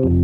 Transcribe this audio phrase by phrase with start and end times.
[0.00, 0.16] Hej och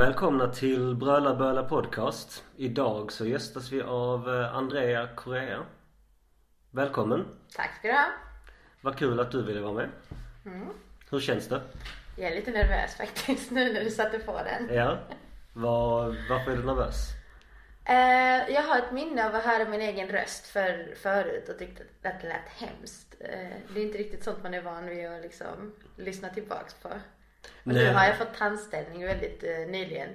[0.00, 2.44] välkomna till Bröla Böla Podcast.
[2.56, 5.62] Idag så gästas vi av eh, Andrea Correa.
[6.70, 7.24] Välkommen.
[7.56, 8.23] Tack ska du ha.
[8.84, 9.88] Vad kul att du ville vara med.
[11.10, 11.60] Hur känns det?
[12.16, 14.76] Jag är lite nervös faktiskt nu när du satte på den.
[14.76, 14.98] Ja.
[15.52, 17.08] Var, varför är du nervös?
[17.84, 21.82] Eh, jag har ett minne av att höra min egen röst för, förut och tyckte
[21.82, 23.14] att det lät hemskt.
[23.20, 26.88] Eh, det är inte riktigt sånt man är van vid att liksom lyssna tillbaks på.
[26.88, 30.08] Och nu har jag fått tandställning väldigt eh, nyligen.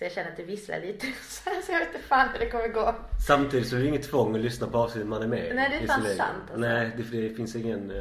[0.00, 1.06] Så jag känner att det visslar lite.
[1.62, 2.94] så jag vet inte fan hur det kommer gå.
[3.26, 5.52] Samtidigt så är det inget tvång att lyssna på avsnittet man är med.
[5.56, 6.56] Nej, det är fan sant, alltså.
[6.56, 7.90] Nej, det, det finns ingen...
[7.90, 7.96] eh,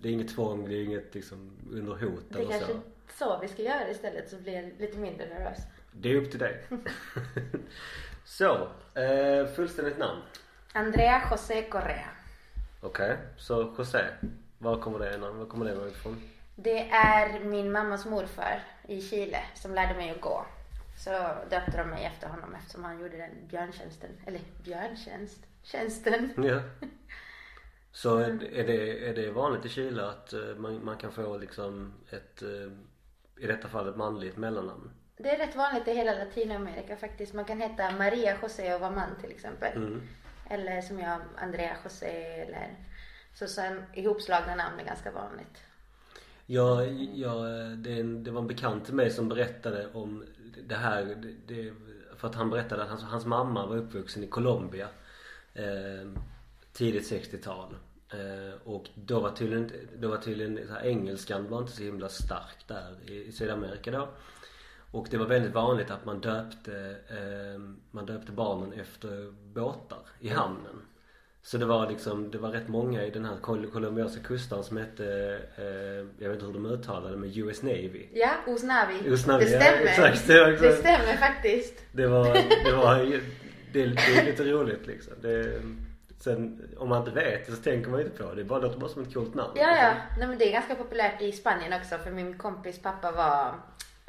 [0.00, 2.80] Det är inget tvång, det är inget liksom under hot Det är eller kanske så.
[3.18, 5.58] så vi ska göra istället så blir jag lite mindre nervös.
[5.92, 6.62] Det är upp till dig.
[8.24, 10.20] så, eh, fullständigt namn.
[10.72, 12.08] Andrea José Correa.
[12.80, 14.04] Okej, så José.
[14.58, 16.22] Var kommer det, var kommer det ifrån?
[16.56, 20.46] Det är min mammas morfar i Chile som lärde mig att gå.
[20.98, 21.10] Så
[21.50, 24.10] döpte de mig efter honom eftersom han gjorde den björntjänsten.
[24.26, 25.46] Eller björntjänst?
[25.62, 26.32] Tjänsten.
[26.36, 26.60] Ja.
[27.92, 28.32] Så är
[28.66, 32.72] det, är det vanligt i Chile att eh, man, man kan få liksom ett, eh,
[33.44, 34.90] i detta fall ett manligt mellannamn?
[35.16, 37.34] Det är rätt vanligt i hela Latinamerika faktiskt.
[37.34, 39.76] Man kan heta Maria José och vara man till exempel.
[39.76, 40.00] Mm.
[40.50, 42.76] Eller som jag, Andrea José eller
[43.34, 45.62] så sen ihopslagna namn är ganska vanligt.
[46.46, 47.44] Jag, jag,
[47.78, 50.24] det, är en- det var en bekant till mig som berättade om
[50.66, 51.16] det här.
[51.46, 51.72] Det,
[52.16, 54.88] för att han berättade att hans, hans mamma var uppvuxen i Colombia.
[55.54, 56.10] Eh,
[56.72, 57.76] tidigt 60-tal.
[58.10, 62.08] Eh, och då var tydligen, då var tydligen så här, engelskan var inte så himla
[62.08, 64.08] stark där i, i Sydamerika då.
[64.90, 70.28] Och det var väldigt vanligt att man döpte, eh, man döpte barnen efter båtar i
[70.28, 70.82] hamnen.
[71.48, 73.36] Så det var liksom, det var rätt många i den här
[73.72, 75.04] colombianska kustan som hette,
[75.56, 75.64] eh,
[76.18, 78.06] jag vet inte hur de uttalade men US Navy.
[78.12, 79.14] Ja, Osnavi.
[79.14, 79.82] Osnavi, det ja, stämmer.
[79.82, 80.62] exakt, det exakt.
[80.62, 81.82] det stämmer faktiskt.
[81.92, 82.24] Det var,
[82.64, 82.98] det var,
[83.72, 85.12] det, det är lite roligt liksom.
[85.20, 85.62] Det,
[86.20, 88.36] sen om man inte vet så tänker man ju inte på det.
[88.36, 89.52] Det bara låter bara som ett coolt namn.
[89.56, 89.92] Ja, ja.
[90.18, 93.54] Nej, men det är ganska populärt i Spanien också för min kompis pappa var,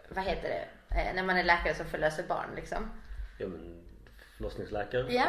[0.09, 2.89] vad heter det, eh, när man är läkare som förlöser barn liksom.
[3.37, 3.78] Ja men
[4.39, 5.13] förlossningsläkare.
[5.13, 5.25] Ja.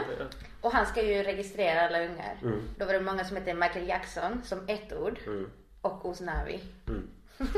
[0.61, 2.39] Och han ska ju registrera alla ungar.
[2.43, 2.61] Mm.
[2.79, 5.51] Då var det många som hette Michael Jackson som ett ord Mm.
[5.81, 6.61] och Osnavi.
[6.89, 7.11] Mm.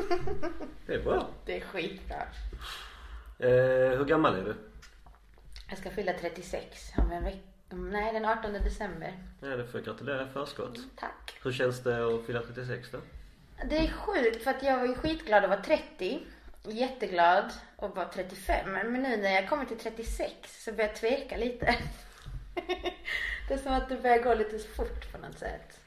[0.86, 1.28] Det är bra.
[1.46, 2.22] Det är skitbra.
[3.38, 4.54] Eh, hur gammal är du?
[5.68, 7.38] Jag ska fylla 36 om en vecka.
[7.70, 9.18] Nej, den 18 december.
[9.40, 10.78] Ja, det får jag gratulera i förskott.
[10.96, 11.38] Tack.
[11.44, 12.98] Hur känns det att fylla 36 då?
[13.70, 16.26] Det är sjukt för att jag var ju skitglad att vara 30.
[16.68, 17.44] Jätteglad
[17.76, 18.72] att vara 35.
[18.72, 21.74] Men nu när jag kommer till 36 så börjar jag tveka lite.
[23.48, 25.78] det är som att det börjar gå lite fort på något sätt.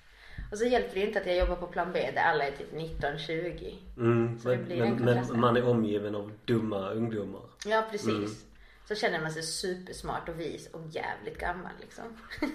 [0.51, 2.51] Och så hjälper det ju inte att jag jobbar på plan B där alla är
[2.51, 3.75] typ 19-20.
[3.97, 4.95] Mm, Så det men, blir men,
[5.27, 7.41] men man är omgiven av dumma ungdomar.
[7.65, 8.45] Ja, precis.
[8.87, 12.17] Så känner man sig supersmart och vis och jävligt gammal liksom.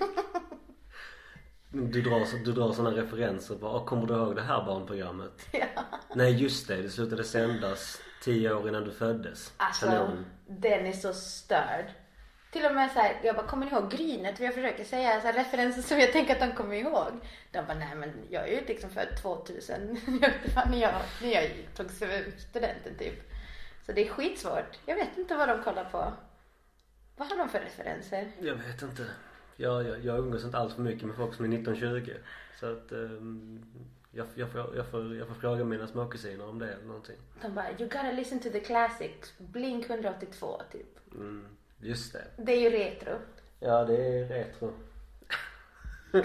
[1.72, 5.47] Du drar, du drar sådana referenser "Ah, kommer du ihåg det här barnprogrammet?
[5.52, 5.66] ja.
[6.14, 9.53] Nej just det, det slutade sändas tio år innan du föddes.
[9.56, 10.25] Alltså, Kanon.
[10.47, 11.84] den är så störd.
[12.50, 14.41] Till och med så här, jag bara, kommer ni ihåg Grynet?
[14.41, 17.12] Jag försöker säga så här, referenser som jag tänker att de kommer ihåg.
[17.53, 20.00] De bara, nej men jag är ju liksom född 2000.
[20.06, 21.91] Jag vet inte fan när jag, när jag tog
[22.38, 23.31] studenten typ.
[23.86, 24.78] Så det är skitsvårt.
[24.87, 26.12] Jag vet inte vad de kollar på.
[27.16, 28.32] Vad har de för referenser?
[28.41, 29.06] Jag vet inte.
[29.56, 32.16] Jag, jag, jag umgås inte alls för mycket med folk som är 19-20.
[32.60, 33.64] Så att ehm,
[34.10, 37.16] jag, jag, får, jag, får, jag får fråga mina småkusiner om det eller någonting.
[37.43, 39.38] De bara, you gotta listen to the classics.
[39.38, 41.12] Blink 182 typ.
[41.15, 41.47] Mm,
[41.78, 42.25] just det.
[42.37, 43.19] Det är ju retro.
[43.59, 44.72] Ja det är retro.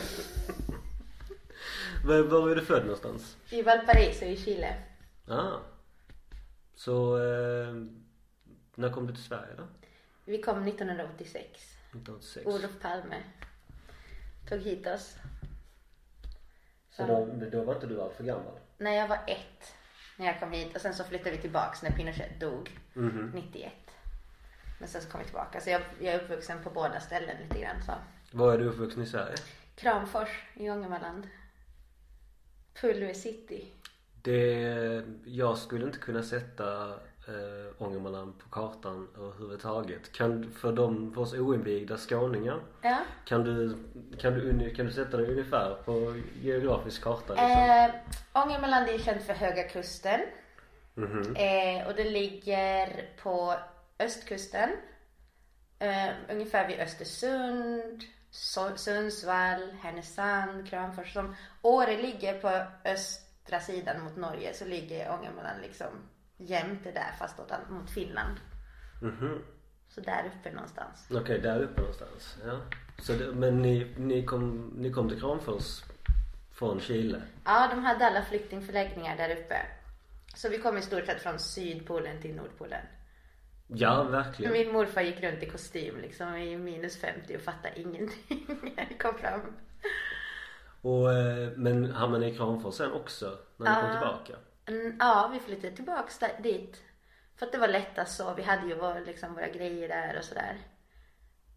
[2.05, 3.37] var, var är du född någonstans?
[3.49, 4.75] I Valparaiso i Chile.
[5.27, 5.57] Ah.
[6.75, 7.75] Så eh,
[8.75, 9.63] när kom du till Sverige då?
[10.25, 11.45] Vi kom 1986.
[11.89, 12.45] 1986.
[12.45, 13.23] Olof Palme
[14.49, 15.15] tog hit oss.
[16.97, 18.59] Så då, då var inte du allt för gammal?
[18.77, 19.73] När jag var ett,
[20.17, 23.31] när jag kom hit och sen så flyttade vi tillbaks när Pinochet dog, Mhm.
[23.35, 23.73] 91.
[24.79, 25.61] Men sen så kom vi tillbaka.
[25.61, 27.91] Så jag, jag är uppvuxen på båda ställen lite grann så.
[28.31, 29.35] Var är du uppvuxen i Sverige?
[29.75, 31.27] Kramfors i Ångermanland.
[32.81, 33.71] Pulver city.
[34.21, 40.11] Det, jag skulle inte kunna sätta eh, Ångermanland på kartan överhuvudtaget.
[40.11, 42.97] Kan, för de, för oss oinvigda skåningar, Ja.
[43.25, 43.77] kan du,
[44.19, 47.51] kan du, kan du sätta det ungefär på geografisk karta liksom?
[47.51, 50.19] Eh, Ångermanland är känt för Höga Kusten.
[50.93, 51.35] Mhm.
[51.35, 53.55] Eh, och det ligger på
[53.99, 54.69] östkusten.
[55.79, 61.13] Eh, ungefär vid Östersund, So- Sundsvall, Härnösand, Kramfors.
[61.13, 65.87] Som Åre ligger på östra sidan mot Norge så ligger Ångermanland liksom
[66.37, 68.37] jämte där fast åt, mot Finland.
[69.01, 69.41] Mhm.
[69.87, 71.07] Så där uppe någonstans.
[71.11, 72.37] Okej, där uppe någonstans.
[72.45, 72.59] Ja.
[73.01, 75.83] Så det, men ni, ni, kom, ni kom till Kramfors
[76.51, 77.21] från Chile?
[77.45, 79.57] Ja, de hade alla flyktingförläggningar där uppe.
[80.35, 82.81] Så vi kom i stort sett från Sydpolen till Nordpolen.
[83.67, 84.53] Ja, verkligen.
[84.53, 88.45] Min morfar gick runt i kostym liksom i minus 50 och fattade ingenting
[88.75, 89.41] när det kom fram.
[90.81, 93.99] Och, eh, men hamnade ni i Kramfors sen också när ni kom Ja.
[93.99, 94.33] tillbaka?
[94.67, 96.81] Mm, Ja, vi flyttade tillbaks där, dit.
[97.35, 98.33] För att det var lättast så.
[98.33, 100.57] Vi hade ju vår, liksom, våra grejer där och sådär.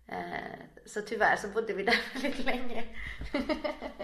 [0.08, 2.84] Eh, så tyvärr så bodde vi där väldigt länge.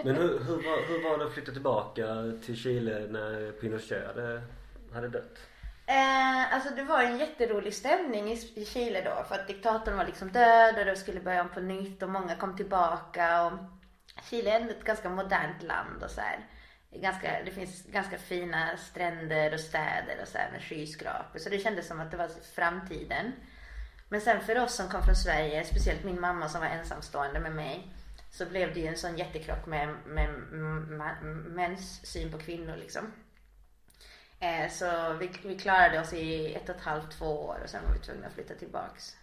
[0.03, 2.05] Men hur, hur, var, hur var det att flytta tillbaka
[2.45, 4.41] till Chile när Pinochet hade,
[4.93, 5.39] hade dött?
[5.87, 10.05] Eh, alltså det var en jätterolig stämning i, i Chile då för att diktatorn var
[10.05, 13.53] liksom död och det skulle börja om på nytt och många kom tillbaka och
[14.29, 16.39] Chile är ändå ett ganska modernt land och så här.
[17.01, 21.59] Ganska, det finns ganska fina stränder och städer och så här med skyskrapor så det
[21.59, 23.31] kändes som att det var framtiden.
[24.09, 27.51] Men sen för oss som kom från Sverige, speciellt min mamma som var ensamstående med
[27.51, 27.87] mig
[28.31, 30.29] så blev det ju en sån jättekrock med, med,
[30.87, 33.11] med mäns syn på kvinnor liksom.
[34.39, 37.83] Eh, så vi, vi klarade oss i ett och ett halvt, två år och sen
[37.83, 39.17] var vi tvungna att flytta tillbaks.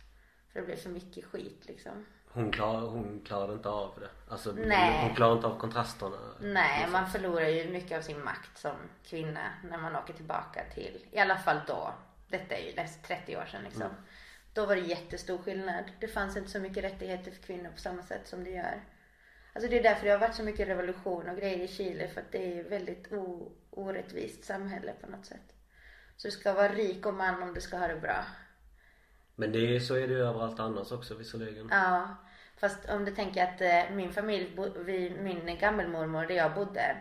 [0.53, 2.07] För det blev för mycket skit liksom.
[2.35, 4.33] Hon, klar, hon klarade inte av det.
[4.33, 5.07] Alltså, Nej.
[5.07, 6.17] hon klarade inte av kontrasterna.
[6.41, 6.93] Nej, liksom.
[6.93, 11.19] man förlorar ju mycket av sin makt som kvinna när man åker tillbaka till, i
[11.19, 11.95] alla fall då.
[12.29, 13.89] Detta är ju nästan 30 år sedan liksom.
[14.55, 15.85] Då var det jättestor skillnad.
[16.01, 18.83] Det fanns inte så mycket rättigheter för kvinnor på samma sätt som det gör.
[19.53, 22.21] Alltså det är därför det har varit så mycket revolution och grejer i Chile för
[22.21, 23.13] att det är ett väldigt
[23.71, 25.55] orättvist samhälle på något sätt.
[26.17, 28.25] Så du ska vara rik och man om du ska ha det bra.
[29.43, 31.69] Men det är, så är det ju överallt annars också visserligen.
[31.71, 32.17] Ja,
[32.57, 36.97] fast om du tänker att eh, min familj, bo- vi, min gammelmormor där jag bodde,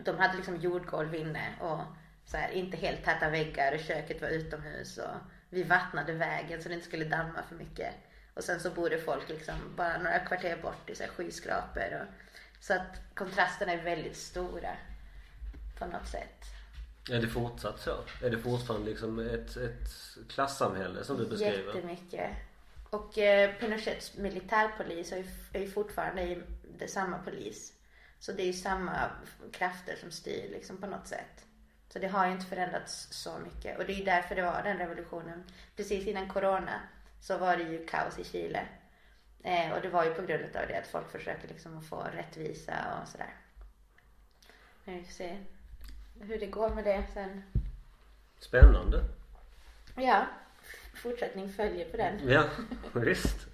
[0.00, 1.80] de hade liksom jordgolv inne och
[2.24, 5.14] så här, inte helt täta väggar och köket var utomhus och
[5.50, 7.94] vi vattnade vägen så det inte skulle damma för mycket.
[8.34, 12.06] Och sen så bodde folk liksom bara några kvarter bort i så här skyskrapor och,
[12.64, 14.76] så att kontrasterna är väldigt stora
[15.78, 16.44] på något sätt.
[17.10, 17.96] Är det fortsatt så?
[18.22, 19.88] Är det fortfarande liksom ett, ett
[20.28, 21.74] klassamhälle som du beskriver?
[21.74, 22.30] Jättemycket.
[22.90, 26.42] Och eh, Pinochets militärpolis är ju, är ju fortfarande i,
[26.78, 27.72] det samma polis.
[28.18, 29.10] Så det är ju samma
[29.52, 31.44] krafter som styr liksom på något sätt.
[31.92, 33.78] Så det har ju inte förändrats så mycket.
[33.78, 35.44] Och det är ju därför det var den revolutionen.
[35.76, 36.80] Precis innan corona
[37.20, 38.66] så var det ju kaos i Chile.
[39.42, 42.02] Eh, och det var ju på grund av det att folk försöker liksom att få
[42.14, 43.34] rättvisa och sådär.
[44.84, 45.38] Men vi får se
[46.20, 47.42] hur det går med det sen.
[48.38, 49.04] Spännande.
[49.96, 50.26] Ja,
[50.94, 52.28] fortsättning följer på den.
[52.28, 52.44] Ja,
[52.92, 53.46] visst.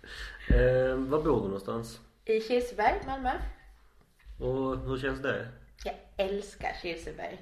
[0.49, 2.01] Eh, var bor du någonstans?
[2.25, 3.33] I Kirseberg, Malmö.
[4.41, 5.49] Och hur känns det?
[5.85, 7.39] Jag älskar Kirseberg.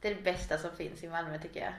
[0.00, 1.72] Det är det bästa som finns i Malmö tycker jag.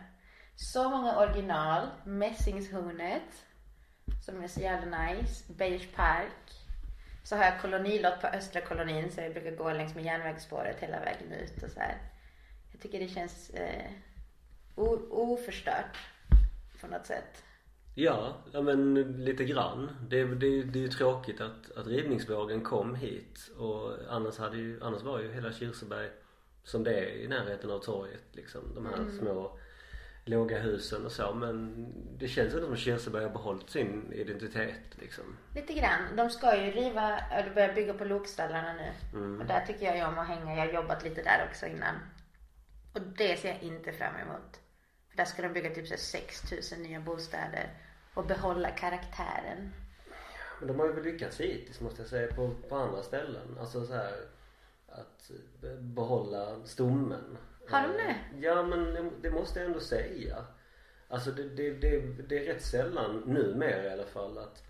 [0.55, 1.87] Så många original.
[2.05, 3.45] Mässingshornet.
[4.25, 5.53] Som är så jävla nice.
[5.53, 6.51] Beige Park.
[7.23, 10.99] Så har jag kolonilott på Östra kolonin så jag brukar gå längs med järnvägsspåret hela
[10.99, 11.97] vägen ut och så här.
[12.75, 13.91] Jag tycker det känns eh,
[15.09, 15.97] oförstört
[16.81, 17.43] på något sätt.
[17.93, 18.93] Ja, ja men
[19.25, 19.91] lite grann.
[20.09, 24.83] Det, det, det är ju tråkigt att, att rivningsvågen kom hit och annars, hade ju,
[24.83, 26.09] annars var ju hela Kirseberg
[26.63, 28.61] som det är i närheten av torget liksom.
[28.75, 29.59] De här små
[30.25, 35.37] låga husen och så men det känns ändå som Kirseberg har behållit sin identitet liksom.
[35.55, 36.15] Lite grann.
[36.17, 39.39] De ska ju riva, eller börja bygga på lokstallarna nu.
[39.39, 40.55] Och där tycker jag ju om att hänga.
[40.55, 41.95] Jag har jobbat lite där också innan.
[42.95, 44.59] Och det ser jag inte fram emot.
[45.09, 47.69] För där ska de bygga typ så här 6000 nya bostäder.
[48.13, 49.73] Och behålla karaktären.
[50.59, 53.57] Men de har ju väl lyckats hittills måste jag säga på, på andra ställen.
[53.59, 54.13] Alltså så här
[54.87, 57.37] att be- behålla stommen.
[57.69, 58.03] Har de det?
[58.09, 60.45] Eh, Ja men det- det måste jag ändå säga.
[61.07, 61.99] Alltså det, det, det,
[62.29, 64.63] det är rätt sällan, numera i alla fall, att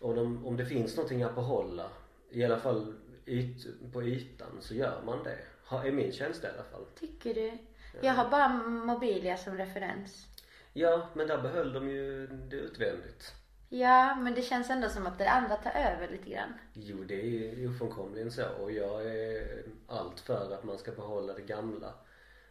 [0.00, 1.90] om, de, om det finns någonting att behålla,
[2.30, 2.94] i alla fall
[3.26, 5.38] yt, på ytan, så gör man det.
[5.80, 6.84] Är min känsla i alla fall.
[7.00, 7.52] Tycker du?
[8.00, 10.26] Jag har bara Mobilia som referens.
[10.72, 13.32] Ja, men där behöll de ju det utvändigt.
[13.68, 16.52] Ja, men det känns ändå som att det andra tar över lite grann.
[16.72, 21.32] Jo, det är ju ofrånkomligen så och jag är allt för att man ska behålla
[21.32, 21.94] det gamla.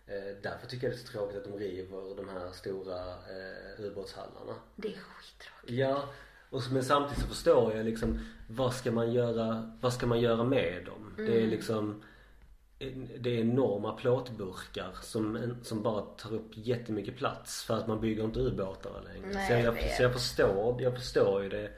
[0.07, 3.85] Eh, därför tycker jag det är så tråkigt att de river de här stora eh,
[3.85, 4.53] ubåtshallarna.
[4.75, 5.79] Det är skittråkigt.
[5.79, 6.03] Ja,
[6.49, 10.19] och så, men samtidigt så förstår jag liksom vad ska man göra, vad ska man
[10.19, 11.13] göra med dem?
[11.17, 12.03] Det är liksom
[13.19, 18.23] det är enorma plåtburkar som, som bara tar upp jättemycket plats för att man bygger
[18.23, 19.33] inte ubåtar längre.
[19.33, 21.69] Nej, så, jag jag, så jag förstår, jag förstår ju det.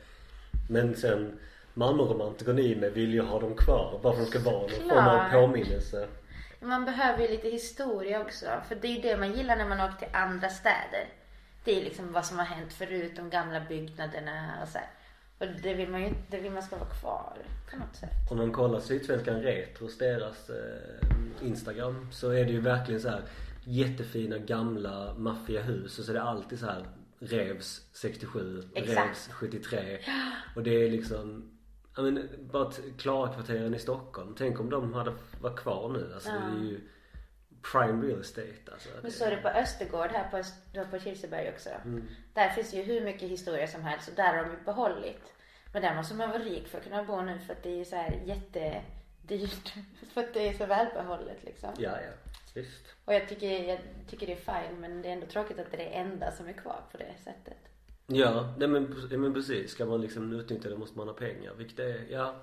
[0.69, 1.39] Men sen
[1.73, 4.89] Malmöromantikern i mig vill ju ha dem kvar bara för att de ska vara någon
[4.89, 6.07] form av påminnelse.
[6.59, 8.45] Man behöver ju lite historia också.
[8.67, 11.07] För det är ju det man gillar när man åker till andra städer.
[11.63, 14.87] Det är liksom vad som har hänt förut, de gamla byggnaderna och så här.
[15.43, 17.37] Och det vill man ju det vill man ska vara kvar
[17.71, 18.31] på något sätt.
[18.31, 23.21] Om man kollar Sydsvenskan Retros, deras eh, Instagram, så är det ju verkligen så här
[23.63, 26.85] jättefina gamla maffiga hus och så är det alltid så här
[27.19, 29.07] revs 67, Exakt.
[29.07, 29.99] revs 73.
[30.55, 31.51] Och det är liksom,
[31.95, 34.35] ja men bara Klarakvarteren i Stockholm.
[34.37, 36.11] Tänk om de hade varit kvar nu.
[36.13, 36.79] Alltså det är ju
[37.71, 38.89] prime real estate alltså.
[39.01, 41.69] Men så är det på Östergård här på, Öst- på Kirseberg också.
[42.33, 45.33] Där finns det ju hur mycket historia som helst och där har de ju behållit.
[45.73, 47.77] Men där måste man vara rik för att kunna bo nu för att det är
[47.77, 49.73] ju så här jättedyrt.
[50.13, 51.69] För att det är så välbehållet liksom.
[51.77, 52.31] Ja, ja.
[52.53, 52.85] Visst.
[53.05, 53.79] Och jag tycker, jag
[54.09, 56.47] tycker det är fine men det är ändå tråkigt att det är det enda som
[56.47, 57.57] är kvar på det sättet.
[58.07, 59.71] Ja, nej men, men precis.
[59.71, 61.53] Ska man liksom utnyttja det måste man ha pengar.
[61.57, 62.35] Vilket är, ja.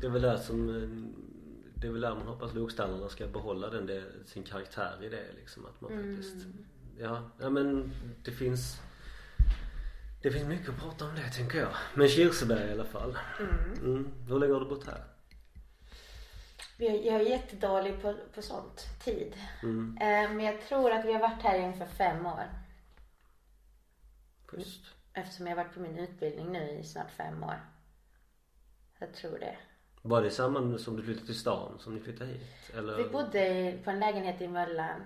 [0.00, 0.88] Det är väl där som, eh,
[1.80, 5.32] det är väl där man hoppas lokstallarna ska behålla den, det, sin karaktär i det
[5.36, 5.66] liksom.
[5.66, 6.46] Att man faktiskt,
[6.98, 7.92] ja, ja men
[8.24, 8.80] det finns
[10.22, 11.74] det finns mycket att prata om det tänker jag.
[11.94, 13.18] Men Kirseberg i alla fall.
[13.80, 14.12] Mm.
[14.28, 15.04] Hur länge har du bott här?
[16.78, 19.34] Jag är jättedålig på, på sånt, tid.
[19.62, 19.98] Mm.
[20.00, 22.44] Eh, Men jag tror att vi har varit här i ungefär fem år.
[24.46, 24.84] Schysst.
[25.12, 27.60] Eftersom jag har varit på min utbildning nu i snart fem år.
[28.98, 29.56] Jag tror det.
[30.08, 32.70] Var det samma som du flyttade till stan som ni flyttade hit?
[32.78, 32.96] Eller?
[32.96, 35.00] Vi bodde på en lägenhet i Möllan,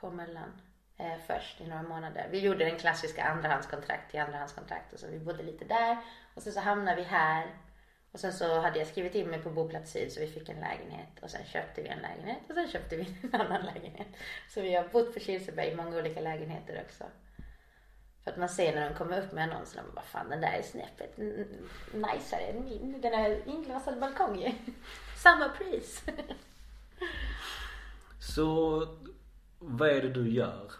[0.00, 0.60] på Möllan,
[0.96, 2.28] eh, först i några månader.
[2.30, 5.98] Vi gjorde den klassiska andrahandskontrakt till andrahandskontrakt och så vi bodde lite där
[6.34, 7.46] och sen så hamnade vi här
[8.12, 10.60] och sen så hade jag skrivit in mig på boplats syd så vi fick en
[10.60, 14.08] lägenhet och sen köpte vi en lägenhet och sen köpte vi en annan lägenhet.
[14.48, 17.04] Så vi har bott på Kirseberg i många olika lägenheter också.
[18.24, 20.62] För att man ser när de kommer upp med annonserna, vad fan den där är
[20.62, 21.18] snäppet
[21.94, 23.00] najsare än min.
[23.00, 24.52] Den har inglasad balkong ju.
[25.16, 26.02] Samma pris.
[28.20, 28.86] Så
[29.58, 30.72] vad är det du gör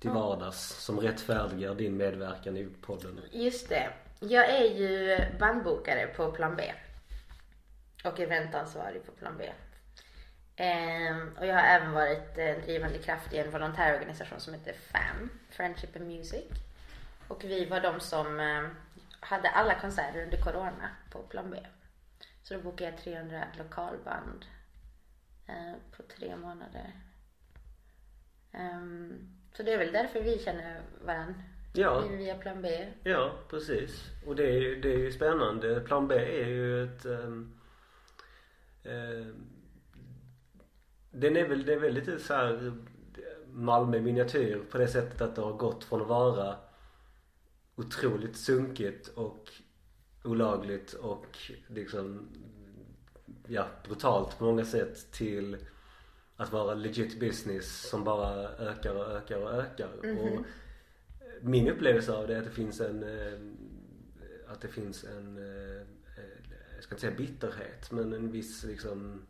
[0.00, 3.20] till vardags som rättfärdigar din medverkan i podden?
[3.32, 3.88] Just det.
[4.20, 6.72] Jag är ju bandbokare på Plan B.
[8.04, 9.52] Och eventansvarig på Plan B.
[10.56, 15.30] Ehm, och jag har även varit eh, drivande kraft i en volontärorganisation som heter FAM,
[15.50, 16.44] Friendship and Music.
[17.34, 18.62] Och vi var de som eh,
[19.20, 21.66] hade alla konserter under Corona på Plan B.
[22.42, 24.44] Så då bokade jag 300 lokalband
[25.48, 26.92] eh, på tre månader.
[28.52, 29.12] Ehm,
[29.56, 31.34] så det är väl därför vi känner varandra
[31.74, 32.00] Ja.
[32.00, 32.86] via Plan B.
[33.04, 34.10] Ja, precis.
[34.26, 35.80] Och det är, ju- det är ju spännande.
[35.80, 37.06] Plan B är ju ett...
[37.06, 37.60] Um,
[41.10, 42.72] den är väl, det är väl lite så här
[43.46, 46.56] Malmö miniatyr på det sättet att det har gått från att vara
[47.76, 49.52] otroligt sunkigt och
[50.24, 52.28] olagligt och liksom
[53.46, 55.56] ja, brutalt på många sätt till
[56.36, 59.88] att vara legit business som bara ökar och ökar och ökar.
[60.20, 60.44] Och
[61.40, 63.38] min upplevelse av det är att det finns en eh,
[64.48, 65.80] att det finns en eh,
[66.16, 69.26] eh, jag ska inte säga bitterhet men en viss liksom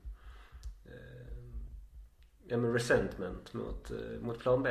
[2.47, 4.71] ja men resentment mot, mot plan B.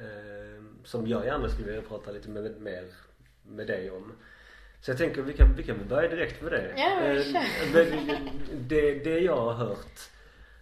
[0.00, 2.84] Eh, som jag gärna skulle vilja prata lite med, mer
[3.42, 4.12] med dig om.
[4.80, 6.74] Så jag tänker vi kan, vi kan börja direkt med det.
[6.76, 7.24] Ja, Eh,
[7.74, 8.18] men
[8.68, 10.10] det, det jag har hört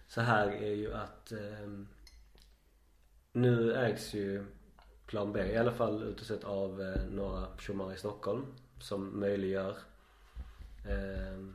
[0.07, 1.69] så här är ju att eh,
[3.33, 4.45] nu ägs ju
[5.05, 8.45] Plan B i alla fall utsett av eh, några tjommar i Stockholm
[8.79, 9.77] som möjliggör
[10.87, 11.45] eh,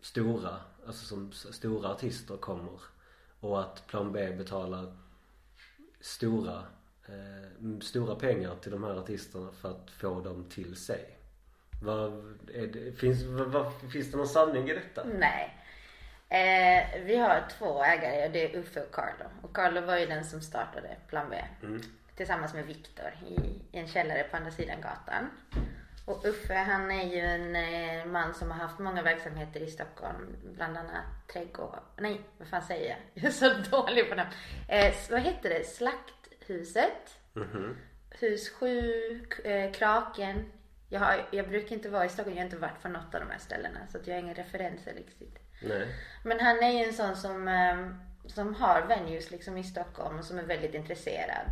[0.00, 2.80] stora, alltså som stora artister kommer
[3.40, 4.96] och att Plan B betalar
[6.00, 6.62] stora,
[7.08, 11.16] eh, stora pengar till de här artisterna för att få dem till sig.
[11.82, 15.04] Vad, det, finns, vad, finns det någon sanning i detta?
[15.04, 15.56] Nej.
[16.28, 19.24] Eh, vi har två ägare och det är Uffe och Carlo.
[19.42, 21.36] Och Carlo var ju den som startade Plan B.
[22.16, 23.34] Tillsammans med Viktor i,
[23.76, 25.30] i en källare på andra sidan gatan.
[26.04, 30.36] Och Uffe han är ju en eh, man som har haft många verksamheter i Stockholm.
[30.54, 31.78] Bland annat trädgård.
[31.96, 32.98] Nej, vad fan säger jag?
[33.14, 34.30] Jag är så dålig på namn.
[34.68, 35.66] Eh, vad heter det?
[36.46, 37.18] Slakthuset.
[38.10, 40.52] Hus 7, eh, Kraken.
[40.88, 43.20] Jag, har, jag brukar inte vara i Stockholm, jag har inte varit på något av
[43.20, 43.78] de här ställena.
[43.88, 45.38] Så jag har inga referenser riktigt.
[45.62, 45.86] Nej.
[46.24, 47.88] Men han är ju en sån som, eh,
[48.26, 51.50] som har venues liksom i Stockholm och som är väldigt intresserad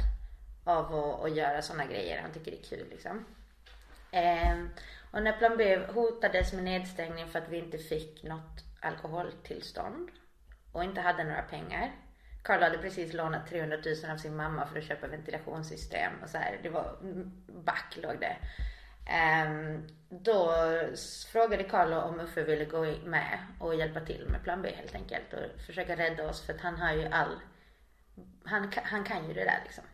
[0.64, 2.22] av att, att göra sådana grejer.
[2.22, 3.24] Han tycker det är kul liksom.
[4.10, 4.70] Ehm,
[5.10, 10.10] och när Plan B hotades med nedstängning för att vi inte fick något alkoholtillstånd
[10.72, 11.92] och inte hade några pengar.
[12.44, 16.38] Karl hade precis lånat 300 000 av sin mamma för att köpa ventilationssystem och så
[16.38, 16.58] här.
[16.62, 18.36] Det var mm, back låg det.
[19.46, 20.54] Um, då
[21.32, 25.32] frågade Karl om Uffe ville gå med och hjälpa till med plan B helt enkelt
[25.32, 27.40] och försöka rädda oss för att han har ju all,
[28.44, 29.84] han, han kan ju det där liksom.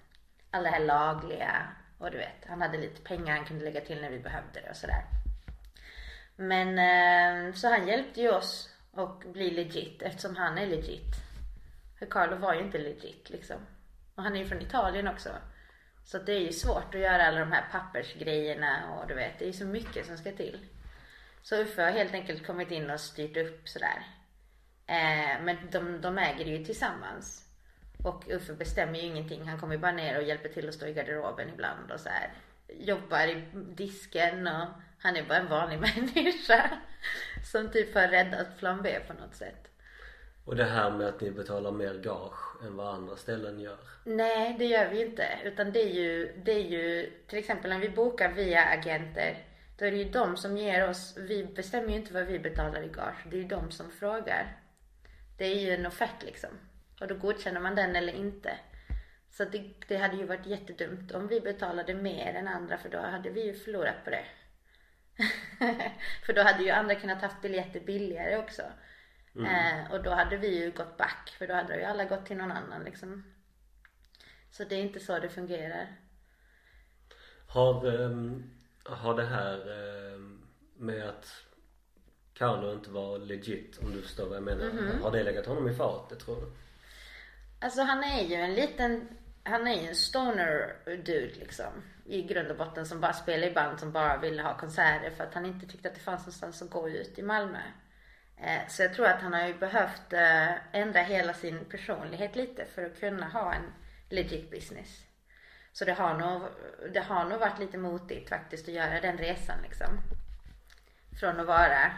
[0.50, 1.66] All det här lagliga
[1.99, 4.71] och du vet, han hade lite pengar han kunde lägga till när vi behövde det
[4.71, 5.04] och sådär.
[6.37, 6.69] Men
[7.49, 11.30] um, så han hjälpte ju oss och bli legit eftersom han är legit.
[12.00, 13.57] För Carlo var ju inte legit liksom.
[14.14, 15.30] Och han är ju från Italien också.
[16.04, 19.45] Så det är ju svårt att göra alla de här pappersgrejerna och du vet, det
[19.45, 20.66] är ju så mycket som ska till.
[21.42, 24.07] Så Uffe har helt enkelt kommit in och styrt upp sådär.
[24.87, 27.49] Eh, men de, de äger det ju tillsammans.
[28.04, 29.49] Och Uffe bestämmer ju ingenting.
[29.49, 32.09] Han kommer ju bara ner och hjälper till att stå i garderoben ibland och så
[32.09, 32.33] här.
[32.69, 35.78] Jobbar i disken och han är bara en vanlig
[36.14, 36.71] människa.
[37.52, 39.70] Som typ har räddat plan B på något sätt.
[40.50, 43.76] Och det här med att ni betalar mer gage än vad andra ställen gör?
[44.04, 45.28] Nej, det gör vi inte.
[45.45, 49.47] Utan det är ju, det är ju till exempel när vi bokar via agenter.
[49.78, 52.83] Då är det ju de som ger oss, vi bestämmer ju inte vad vi betalar
[52.83, 53.26] i gage.
[53.30, 54.57] Det är ju de som frågar.
[55.38, 56.50] Det är ju en offert liksom.
[57.00, 58.52] Och då godkänner man den eller inte.
[59.30, 62.99] Så det, det hade ju varit jättedumt om vi betalade mer än andra för då
[62.99, 64.25] hade vi ju förlorat på det.
[66.26, 68.62] för då hade ju andra kunnat haft biljetter billigare också.
[69.37, 69.47] Mm.
[69.47, 72.37] Eh, och då hade vi ju gått back för då hade ju alla gått till
[72.37, 73.25] någon annan liksom.
[74.51, 75.97] Så det är inte så det fungerar.
[77.47, 78.51] Har, um,
[78.85, 79.69] har det här
[80.15, 81.45] um, med att
[82.35, 84.65] Carlo inte var legit om du förstår vad jag menar.
[84.65, 85.03] Mm -hmm.
[85.03, 86.47] Har det legat honom i fatet tror du?
[87.61, 89.09] Alltså han är ju en liten,
[89.43, 91.83] han är ju en stoner dude liksom.
[92.05, 95.25] I grund och botten som bara spelar i band som bara ville ha konserter för
[95.25, 97.63] att han inte tyckte att det fanns någonstans att gå ut i Malmö.
[98.42, 102.64] Eh, så jag tror att han har ju behövt eh, ändra hela sin personlighet lite
[102.75, 103.73] för att kunna ha en
[104.09, 105.06] legit business.
[105.73, 106.42] Så det har nog,
[106.92, 110.00] det har nog varit lite motigt faktiskt att göra den resan liksom.
[111.20, 111.92] Från att vara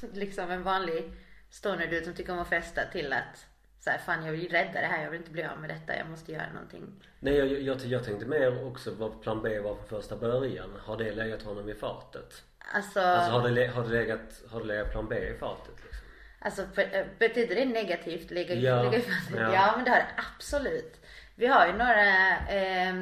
[0.12, 1.12] liksom en vanlig
[1.50, 3.46] stoner som tycker om att festa till att
[3.88, 5.96] så här, fan jag vill rädda det här, jag vill inte bli av med detta,
[5.96, 6.92] jag måste göra någonting.
[7.20, 10.70] Nej jag, jag, jag tänkte mer också vad plan B var från första början.
[10.80, 12.42] Har det legat honom i fatet?
[12.74, 15.74] Alltså, alltså har, det, har, det legat, har det legat plan B i fatet?
[15.84, 16.04] Liksom?
[16.38, 18.30] Alltså eh, betyder det negativt?
[18.30, 19.04] Ligga, ja, ligga i?
[19.36, 19.54] Ja.
[19.54, 21.00] ja men det har det absolut.
[21.34, 22.94] Vi har ju några eh,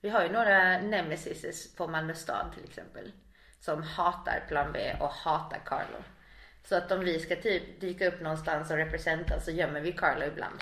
[0.00, 3.12] Vi har ju några nemesis på Malmö stad till exempel.
[3.60, 6.02] Som hatar plan B och hatar Carlo.
[6.64, 10.24] Så att om vi ska typ dyka upp någonstans och representa så gömmer vi Carlo
[10.24, 10.60] ibland.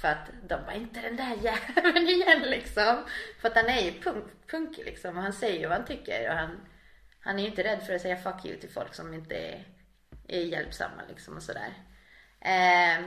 [0.00, 3.04] För att de bara, inte den där jäveln igen liksom.
[3.40, 6.30] För att han är ju punk, punkig liksom och han säger ju vad han tycker
[6.30, 6.60] och han
[7.20, 9.64] han är ju inte rädd för att säga fuck you till folk som inte är,
[10.28, 11.72] är hjälpsamma liksom och sådär.
[12.40, 13.04] Eh,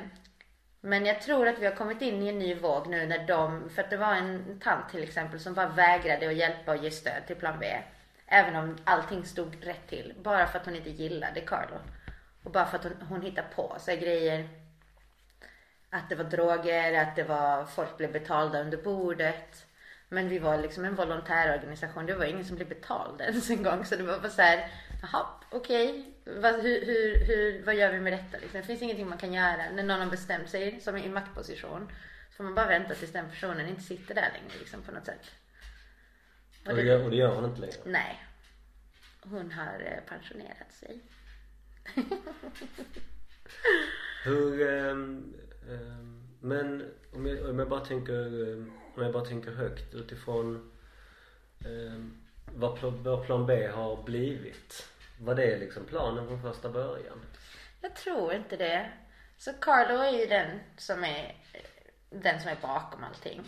[0.82, 3.70] men jag tror att vi har kommit in i en ny våg nu när de,
[3.70, 6.92] för att det var en tant till exempel som bara vägrade att hjälpa och ge
[6.92, 7.78] stöd till plan B.
[8.28, 10.14] Även om allting stod rätt till.
[10.22, 11.80] Bara för att hon inte gillade Carlo.
[12.44, 14.50] Och bara för att hon, hon hittade på sig grejer.
[15.90, 19.66] Att det var droger, att det var, folk blev betalda under bordet.
[20.10, 22.06] Men vi var liksom en volontärorganisation.
[22.06, 23.86] Det var ingen som blev betald ens en gång.
[23.86, 26.16] Så det var bara så här, jaha, okej.
[26.26, 26.62] Okay.
[26.62, 28.38] hur, hur, hur, vad gör vi med detta?
[28.38, 29.70] Liksom, det finns ingenting man kan göra.
[29.74, 31.92] När någon har bestämt sig, som i maktposition,
[32.30, 35.06] så får man bara vänta tills den personen inte sitter där längre liksom, på något
[35.06, 35.32] sätt.
[36.66, 37.78] Och, och, det, gör, och det gör hon inte längre?
[37.86, 38.24] Nej.
[39.22, 41.02] Hon har eh, pensionerat sig
[44.24, 45.34] hur, um,
[45.70, 50.72] um, men om jag, om jag bara tänker um, om jag bara tänker högt utifrån
[51.66, 54.90] um, vad, plan, vad plan B har blivit.
[55.20, 57.22] Var det liksom planen från första början?
[57.82, 58.92] Jag tror inte det.
[59.38, 61.36] Så Carlo är ju den som är
[62.10, 63.44] den som är bakom allting.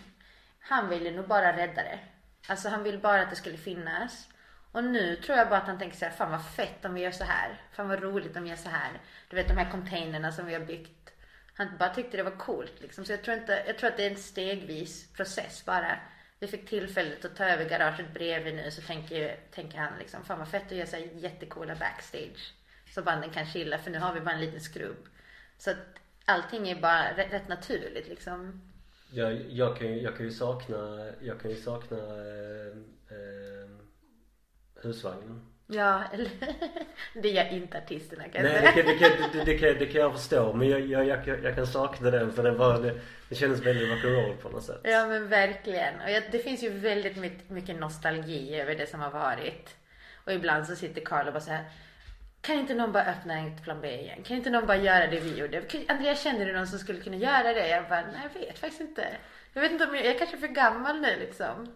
[0.60, 2.00] Han ville nog bara rädda det.
[2.48, 4.28] Alltså han ville bara att det skulle finnas.
[4.76, 7.12] Och nu tror jag bara att han tänker såhär, fan vad fett om vi gör
[7.12, 7.62] så här.
[7.72, 8.92] Fan vad roligt om vi gör så här.
[9.30, 11.06] Du vet de här containerna som vi har byggt
[11.58, 13.06] han bara tyckte det var coolt liksom.
[13.06, 16.00] Så jag tror inte, jag tror att det är en stegvis process bara.
[16.40, 20.40] Vi fick tillfället att ta över garaget bredvid nu så tänker, tänker han liksom, fan
[20.40, 22.54] vad fett att göra så här jättecoola backstage.
[22.94, 25.08] Så banden kan chilla för nu har vi bara en liten skrubb.
[25.58, 25.78] Så att
[26.26, 28.62] allting är bara rätt, rätt naturligt liksom.
[29.12, 32.78] Jag, jag, kan, jag kan ju sakna, jag kan ju sakna eh,
[33.10, 33.70] eh,
[34.86, 35.42] husvagnen.
[35.68, 36.30] Ja, eller
[37.22, 40.02] det gör inte artisterna kan Nej det kan, det, kan, det, det, kan, det kan
[40.02, 43.36] jag förstå men jag, jag, jag, jag kan sakna den för det, var, det, det
[43.36, 44.82] kändes väldigt rock'n'roll på något sätt.
[44.84, 46.02] Ja men verkligen.
[46.02, 49.76] Och jag, det finns ju väldigt mycket, mycket nostalgi över det som har varit.
[50.26, 51.66] Och ibland så sitter Carl och bara så här.
[52.42, 54.24] Kan inte någon bara öppna en plan B igen?
[54.24, 55.64] Kan inte någon bara göra det vi gjorde?
[55.88, 57.68] Andrea, känner du någon som skulle kunna göra det?
[57.68, 59.08] Jag bara, nej jag vet faktiskt inte.
[59.54, 61.68] Jag vet inte om jag, jag är kanske är för gammal nu liksom.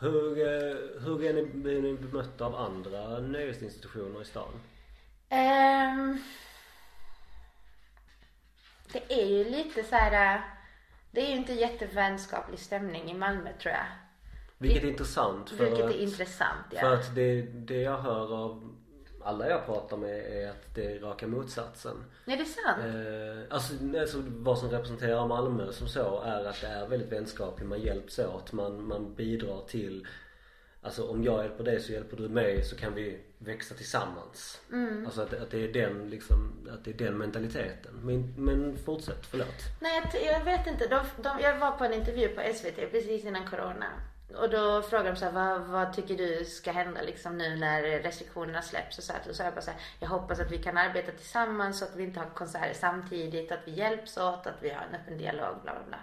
[0.00, 4.60] Hur, eh, hur är ni, blir ni bemötta av andra nöjesinstitutioner i stan?
[5.28, 6.18] Ehm,
[8.92, 10.36] det är ju lite så här.
[10.36, 10.40] äh,
[11.10, 13.86] Det är ju inte jättevänskaplig stämning i Malmö tror jag.
[14.58, 16.80] Vilket är intressant för Vilket att, är intressant ja.
[16.80, 18.76] För att det, det jag hör av
[19.24, 22.04] alla jag pratar med är att det är raka motsatsen.
[22.24, 23.48] Nej det är sant.
[23.48, 27.68] Eh, alltså, alltså vad som representerar Malmö som så är att det är väldigt vänskapligt.
[27.68, 28.52] Man hjälps åt.
[28.52, 30.06] Man, man bidrar till
[30.82, 34.60] Alltså om jag hjälper dig så hjälper du mig så kan vi växa tillsammans.
[34.72, 35.06] Mm.
[35.06, 37.92] Alltså att, att det är den liksom, att det är den mentaliteten.
[38.02, 39.56] Men, men fortsätt, förlåt.
[39.80, 40.86] Nej, jag, jag vet inte.
[40.88, 43.86] De, de, jag var på en intervju på SVT precis innan corona.
[44.36, 47.82] Och då frågade de så här, vad, vad tycker du ska hända liksom nu när
[47.82, 48.98] restriktionerna släpps?
[48.98, 51.12] Och så, här, så sa jag bara så här, jag hoppas att vi kan arbeta
[51.12, 54.82] tillsammans så att vi inte har konserter samtidigt, att vi hjälps åt, att vi har
[54.82, 55.98] en öppen dialog, bla bla bla.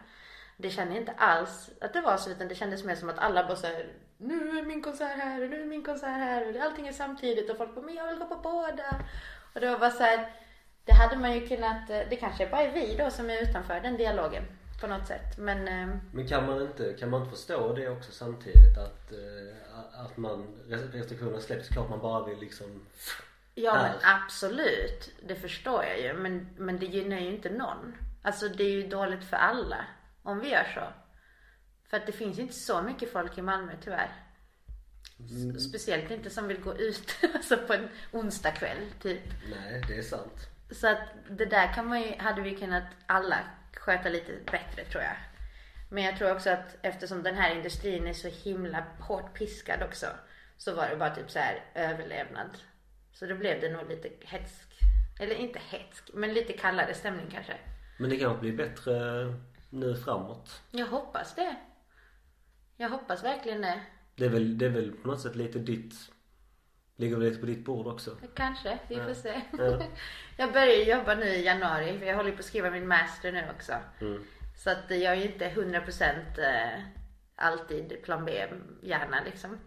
[0.58, 3.44] Det kände inte alls att det var så, utan det kändes mer som att alla
[3.44, 6.62] bara så här, nu är min konsert här och nu är min konsert här och
[6.62, 9.02] allting är samtidigt och folk bara, men jag vill gå på båda.
[9.54, 10.32] Och det var bara så här,
[10.86, 13.80] det hade man ju kunnat, eh, det kanske bara är vi då som är utanför
[13.80, 14.44] den dialogen
[14.82, 15.38] på något sätt.
[15.38, 20.00] Men eh, Men kan man inte, kan man inte förstå det också samtidigt att, eh,
[20.06, 22.86] att man, restriktionerna släpps, klart man bara vill liksom
[23.56, 23.82] ja Här.
[23.90, 26.14] men absolut, det förstår jag ju.
[26.14, 27.96] Men, men det gynnar ju inte någon.
[28.22, 29.86] Alltså det är ju dåligt för alla
[30.24, 30.84] om vi gör så.
[31.90, 34.12] För att det finns ju inte så mycket folk i Malmö tyvärr.
[35.20, 39.22] S- Speciellt inte som vill gå ut alltså på en onsdagkväll typ.
[39.52, 40.48] Nej, det är sant.
[40.72, 43.40] Så att det där kan man ju, hade vi kunnat alla
[43.88, 45.16] sköta lite bättre tror jag.
[45.90, 50.08] Men jag tror också att eftersom den här industrin är så himla hårt piskad också.
[50.58, 52.58] Så var det bara typ så här överlevnad.
[53.14, 54.68] Så då blev det nog lite hetsk.
[55.20, 57.54] Eller inte hetsk, men lite kallare stämning kanske.
[58.00, 58.94] Men det kanske blir bättre
[59.70, 60.62] nu framåt.
[60.72, 61.56] Jag hoppas det.
[62.78, 63.82] Jag hoppas verkligen det.
[64.16, 65.94] Det är väl, det är väl på något sätt lite ditt,
[66.98, 68.18] ligger lite på ditt bord också.
[68.36, 69.42] Kanske, vi får se.
[69.58, 69.84] Ja.
[70.38, 73.44] Jag börjar jobba nu i januari för jag håller på att skriva min master nu
[73.56, 73.74] också.
[74.02, 74.24] Mm.
[74.56, 76.84] Så att jag är ju inte 100% eh,
[77.36, 79.58] alltid plan B-hjärna liksom.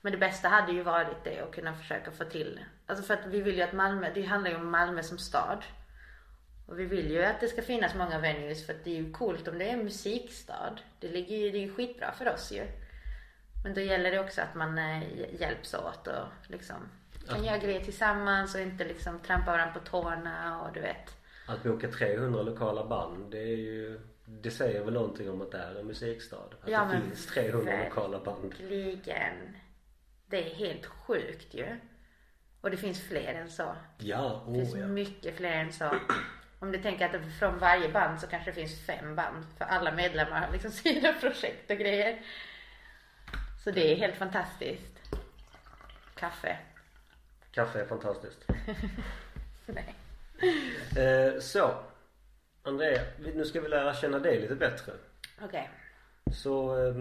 [0.00, 2.60] Men det bästa hade ju varit det att kunna försöka få till.
[2.86, 5.64] Alltså för att vi vill ju att Malmö, det handlar ju om Malmö som stad.
[6.66, 9.12] Och vi vill ju att det ska finnas många venues för att det är ju
[9.12, 10.76] coolt om det är en musikstad.
[11.00, 12.66] Det ligger ju, det är ju skitbra för oss ju.
[13.64, 15.02] Men då gäller det också att man eh,
[15.40, 16.76] hjälps åt och liksom
[17.28, 21.16] kan göra grejer tillsammans och inte liksom trampa varandra på tårna och du vet.
[21.46, 25.58] Att boka 300 lokala band, det är ju, det säger väl någonting om att det
[25.58, 26.36] är en musikstad.
[26.62, 28.54] Att Ja, det finns 300 lokala band.
[28.60, 29.56] Verkligen.
[30.26, 31.76] Det är helt sjukt ju.
[32.60, 33.76] Och det finns fler än så.
[33.98, 34.86] Ja, Det finns oh ja.
[34.86, 35.90] mycket fler än så.
[36.58, 39.44] Om du tänker att från varje band så kanske det finns fem band.
[39.58, 42.22] För alla medlemmar har liksom sina projekt och grejer.
[43.64, 45.00] Så det är helt fantastiskt.
[46.14, 46.58] Kaffe.
[47.52, 48.44] Kaffe är fantastiskt.
[49.66, 49.94] Nej.
[50.96, 51.74] Eh, så.
[52.62, 53.02] Andrea,
[53.34, 54.92] nu ska vi lära känna dig lite bättre.
[55.42, 55.70] Okej.
[56.32, 56.94] Så, eh,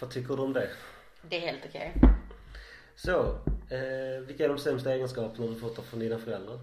[0.00, 0.70] vad tycker du om det?
[1.22, 1.94] Det är helt okej.
[2.96, 3.20] Så,
[3.70, 6.58] eh, vilka är de sämsta egenskaperna du fått från dina föräldrar?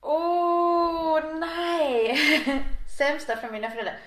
[0.00, 2.16] Åh oh, nej!
[2.98, 3.98] Sämsta från mina föräldrar.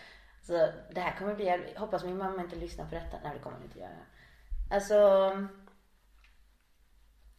[0.42, 3.18] Så det här kommer bli, jag hoppas min mamma inte lyssnar på detta.
[3.24, 4.06] Nej det kommer hon inte göra.
[4.70, 5.48] Alltså.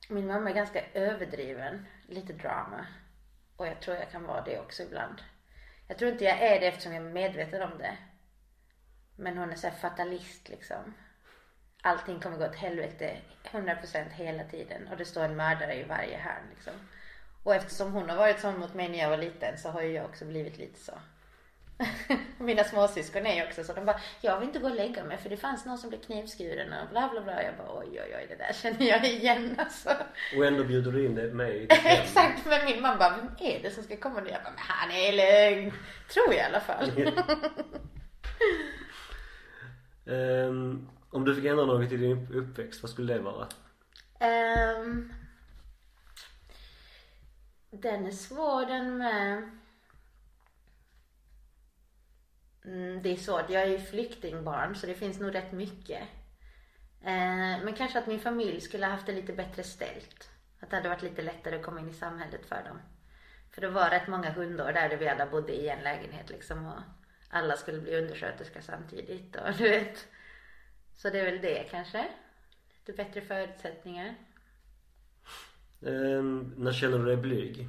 [0.09, 1.87] Min mamma är ganska överdriven.
[2.07, 2.87] Lite drama.
[3.57, 5.23] Och jag tror jag kan vara det också ibland.
[5.89, 7.97] Jag tror inte jag är det eftersom jag är medveten om det.
[9.17, 10.95] Men hon är så här fatalist liksom.
[11.83, 14.89] Allting kommer gå åt helvete 100% hela tiden.
[14.89, 16.73] Och det står en mördare i varje hörn liksom.
[17.45, 19.93] Och eftersom hon har varit sån mot mig när jag var liten så har ju
[19.93, 20.93] jag också blivit lite så.
[22.39, 23.73] Mina småsyskon är också så.
[23.73, 26.01] De bara, jag vill inte gå och lägga mig för det fanns någon som blev
[26.01, 27.43] knivskuren och bla bla bla.
[27.43, 29.91] Jag bara, oj oj oj det där känner jag igen alltså.
[30.37, 31.67] Och ändå bjuder du in dig- mig i.
[31.85, 34.31] Exakt, men min mamma bara, vem är det som ska komma nu?
[34.31, 35.73] Jag bara, men han är lugn.
[36.09, 36.91] Tror jag i alla fall.
[40.07, 43.49] Ehm, om du fick ändra något i din uppväxt, vad skulle det vara?
[44.21, 45.13] Ehm,
[47.71, 49.51] den är svår den med.
[52.69, 53.51] Mm, det är svårt.
[53.51, 56.03] Jag är ju flyktingbarn så det finns nog rätt mycket.
[57.01, 60.31] Eh, men kanske att min familj skulle ha haft det lite bättre ställt.
[60.61, 62.79] Att det hade varit lite lättare att komma in i samhället för dem.
[63.51, 66.81] För det var rätt många hundår där vi alla bodde i en lägenhet liksom och
[67.31, 70.07] alla skulle bli undersköterska samtidigt och du vet.
[70.95, 72.09] Så det är väl det kanske.
[72.79, 74.15] Lite bättre förutsättningar.
[75.83, 76.23] Eh,
[76.57, 77.69] när känner du dig blyg?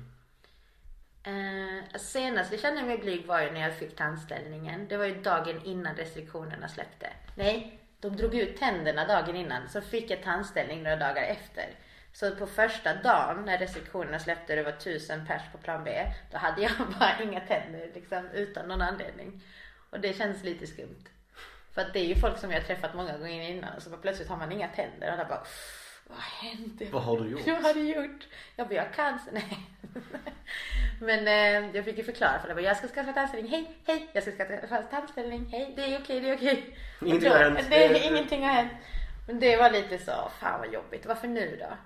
[1.30, 4.88] Eh, senast jag kände mig blyg var ju när jag fick tandställningen.
[4.88, 7.10] Det var ju dagen innan restriktionerna släppte.
[7.36, 9.70] Nej, de drog ut tänderna dagen innan.
[9.70, 11.70] Så fick jag tandställning några dagar efter.
[12.14, 16.06] Så på första dagen när restriktionerna släppte det var tusen pers på plan B.
[16.32, 19.42] Då hade jag bara inga tänder liksom utan någon anledning.
[19.90, 21.06] Och det känns lite skumt.
[21.74, 23.98] För att det är ju folk som jag har träffat många gånger innan och så
[23.98, 25.44] plötsligt har man inga tänder och alla bara
[26.10, 26.86] vad hände?
[26.92, 27.42] Vad har du gjort?
[27.48, 28.28] Vad har du gjort?
[28.56, 29.32] Jag bara, jag cancer.
[29.34, 29.68] Nej.
[31.02, 32.62] Men eh, jag fick ju förklara för det.
[32.62, 33.52] Jag ska skaffa tandställning.
[33.52, 34.10] Hej, hej.
[34.14, 35.46] Jag ska skaffa tandställning.
[35.52, 36.78] Hej, det är okej, det är okej.
[37.02, 37.60] Ingenting har hänt.
[37.70, 38.72] Det, det, ingenting har hänt.
[39.28, 41.06] Men det var lite så, fan vad jobbigt.
[41.06, 41.78] Varför nu då?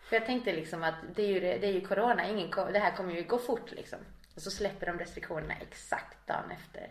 [0.00, 2.28] För jag tänkte liksom att det är ju, det är ju corona.
[2.28, 3.98] Ingen, det här kommer ju gå fort liksom.
[4.34, 6.90] Och så släpper de restriktionerna exakt dagen efter.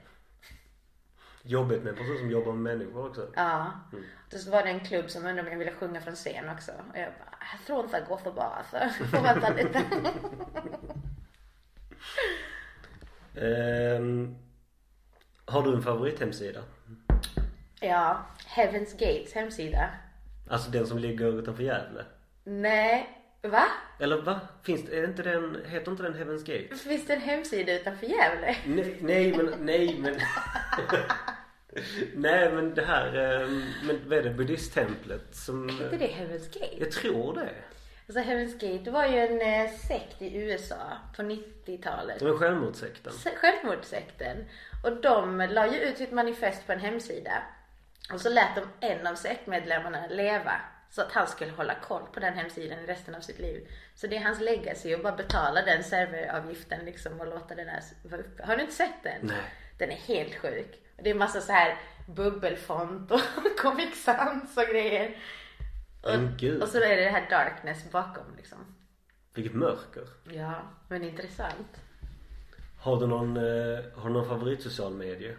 [1.48, 3.28] Jobbigt med en person som jobbar med människor också.
[3.36, 3.72] Ja.
[3.94, 4.06] Mm.
[4.30, 6.72] Så var det en klubb som undrade om jag ville sjunga från scen också.
[6.72, 9.04] Och jag bara, jag tror inte det går för alltså.
[9.12, 9.84] Får vänta lite.
[14.00, 14.38] um,
[15.46, 16.60] har du en favorithemsida?
[17.82, 19.90] Ja, Heaven's Gates hemsida.
[20.50, 22.06] Alltså den som ligger utanför Gävle?
[22.44, 23.66] Nej, va?
[24.00, 24.40] Eller va?
[24.64, 26.82] Finns det, är inte den, heter inte den Heaven's Gates?
[26.82, 28.56] Finns det en hemsida utanför Gävle?
[28.66, 30.16] Nej, nej men, nej men
[32.16, 35.70] Nej men det här, ehm, men vad är det, buddhisttemplet som...
[35.70, 36.76] Heter det Heaven's Gate?
[36.80, 37.50] Jag tror det.
[38.08, 42.20] Alltså Heaven's Gate var ju en eh, sekt i USA på 90-talet.
[42.20, 43.14] Det var självmordssekten.
[43.36, 44.46] Självmordssekten.
[44.84, 47.44] Och de la ju ut sitt manifest på en hemsida.
[48.14, 50.62] Och så lät de en av sektmedlemmarna leva.
[50.90, 53.68] Så att han skulle hålla koll på den hemsidan i resten av sitt liv.
[53.96, 57.84] Så det är hans legacy att bara betala den serveravgiften liksom och låta den här
[58.04, 58.46] vara uppe.
[58.46, 59.20] Har du inte sett den?
[59.22, 59.54] Nej.
[59.78, 60.82] Den är helt sjuk.
[61.04, 63.22] Det är massa så här bubbelfont och
[63.58, 65.18] Comic Sans och grejer.
[66.02, 68.76] Och, och så är det det här darkness bakom liksom.
[69.34, 70.08] Vilket mörker.
[70.24, 71.82] Ja, men intressant.
[72.80, 75.36] Har du någon, eh, har du någon favorit social medie?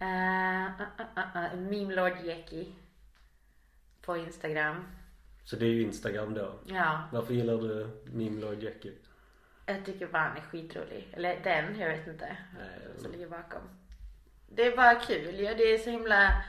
[0.00, 2.72] Uh, uh, uh, uh, Meme Lord Jackie.
[4.06, 4.84] På Instagram.
[5.44, 6.58] Så det är ju Instagram då?
[6.64, 7.08] Ja.
[7.12, 8.92] Varför gillar du Meme Lord Jackie?
[9.66, 11.08] Jag tycker bara han är skitrolig.
[11.12, 12.36] Eller den, jag vet inte.
[12.58, 13.62] Nej, som ligger bakom.
[14.48, 15.54] Det är bara kul ja.
[15.54, 16.44] Det är så himla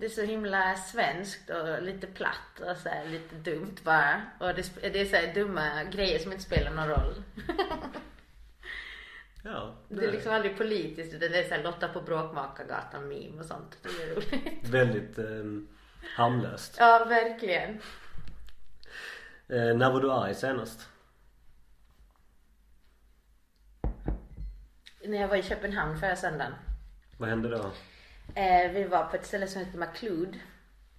[0.00, 4.22] det är så himla svenskt och lite platt och så här, lite dumt bara.
[4.40, 7.22] Och det, det är så här dumma grejer som inte spelar någon roll.
[9.44, 9.76] ja.
[9.88, 13.78] Det är liksom aldrig politiskt det är så här Lotta på Bråkmakargatan meme och sånt.
[13.82, 14.68] Det är roligt.
[14.68, 15.44] Väldigt eh,
[16.14, 16.76] harmlöst.
[16.78, 17.80] Ja, verkligen.
[19.48, 20.88] Eh, när var du arg senast?
[25.04, 26.54] När jag var i Köpenhamn förra söndagen.
[27.18, 27.70] Vad hände då?
[28.34, 30.38] Eh, vi var på ett ställe som heter McLeod.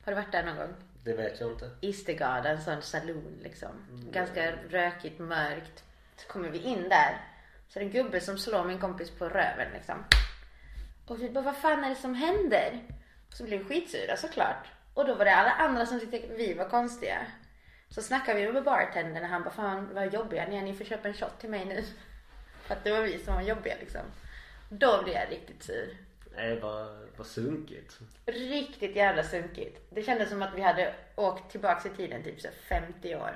[0.03, 0.73] Har du varit där någon gång?
[1.03, 1.69] Det vet jag inte.
[1.81, 3.69] Istergard, en sån saloon liksom.
[3.89, 4.11] Mm.
[4.11, 5.83] Ganska rökigt, mörkt.
[6.15, 7.21] Så kommer vi in där.
[7.69, 10.05] Så är det en gubbe som slår min kompis på röven liksom.
[11.07, 12.83] Och vi bara, vad fan är det som händer?
[13.29, 14.67] Så blev vi skitsura såklart.
[14.97, 17.17] Och då var det alla andra som tyckte vi var konstiga.
[17.89, 20.61] Så snackade vi med bartendern och han bara, fan vad jobbiga ni är.
[20.61, 21.83] Ni får köpa en shot till mig nu.
[22.61, 24.01] För att det var vi som var jobbiga liksom.
[24.69, 25.97] Då blev jag riktigt sur.
[26.35, 27.99] Nej, vad, vad sunkigt.
[28.25, 29.81] Riktigt jävla sunkigt.
[29.89, 33.35] Det kändes som att vi hade åkt tillbaks i tiden typ så 50 år.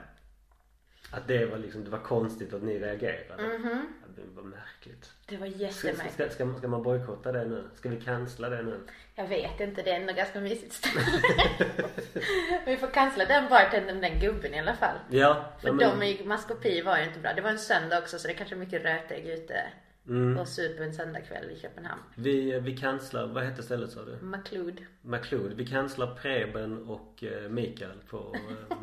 [1.11, 3.43] Att det var liksom, det var konstigt att ni reagerade.
[3.43, 3.93] Mhm.
[4.15, 5.11] Det var märkligt.
[5.25, 6.13] Det var Ska, jättemärkligt.
[6.13, 7.63] ska, ska, ska man bojkotta det nu?
[7.75, 8.79] Ska vi cancella det nu?
[9.15, 11.05] Jag vet inte, det är ändå ganska mysigt ställe.
[12.65, 14.97] vi får cancella den bartendern, den gubben i alla fall.
[15.09, 15.45] Ja.
[15.61, 17.33] För ja, men, de i maskopi var ju inte bra.
[17.33, 19.63] Det var en söndag också så det är kanske mycket rötägg ute.
[20.07, 22.01] Mm, Och super en söndagkväll i Köpenhamn.
[22.15, 24.17] vi, vi cancelar, vad hette stället sa du?
[24.25, 24.81] McLeod.
[25.01, 25.53] McLeod.
[25.53, 28.77] Vi cancelar Preben och eh, Mikael på eh,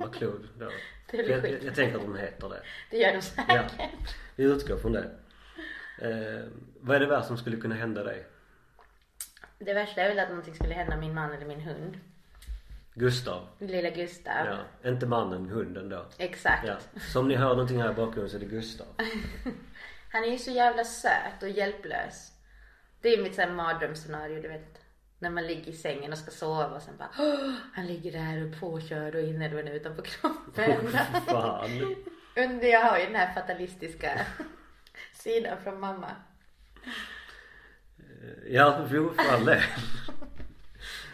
[0.59, 0.69] då.
[1.11, 1.63] Det blir jag, jag, skit.
[1.65, 2.63] jag tänker att de heter det.
[2.91, 3.23] Det gör de Ja.
[3.69, 4.17] säkert.
[4.37, 5.11] Vi utgår från det.
[6.03, 6.49] Eh,
[6.81, 8.27] vad är det värsta som skulle kunna hända dig?
[9.59, 11.99] Det värsta är väl att någonting skulle hända min man eller min hund.
[12.95, 13.49] Gustav.
[13.59, 14.47] Lilla Gustav.
[14.83, 14.89] Ja.
[14.91, 16.07] Inte mannen, hunden då.
[16.19, 16.67] Exakt.
[16.67, 16.77] Ja.
[17.01, 18.87] Så om ni hör någonting här i bakgrunden så är det Gustav.
[20.11, 22.33] Han är ju så jävla söt och hjälplös.
[23.01, 24.83] Det är mitt såhär mardrömsscenario, du vet.
[25.19, 28.47] När man ligger i sängen och ska sova och sen bara "Åh, Han ligger där
[28.47, 30.89] och påkörd och inälven utanpå kroppen.
[31.27, 31.95] Fan.
[32.37, 34.21] Under jag har ju den här fatalistiska
[35.15, 36.11] sidan från mamma.
[38.47, 39.57] Ja, jo för all.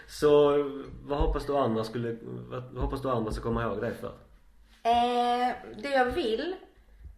[0.06, 0.62] Så
[1.02, 4.14] vad hoppas du andra skulle, vad hoppas du andra ska komma ihåg dig för?
[4.82, 6.56] Eh, det jag vill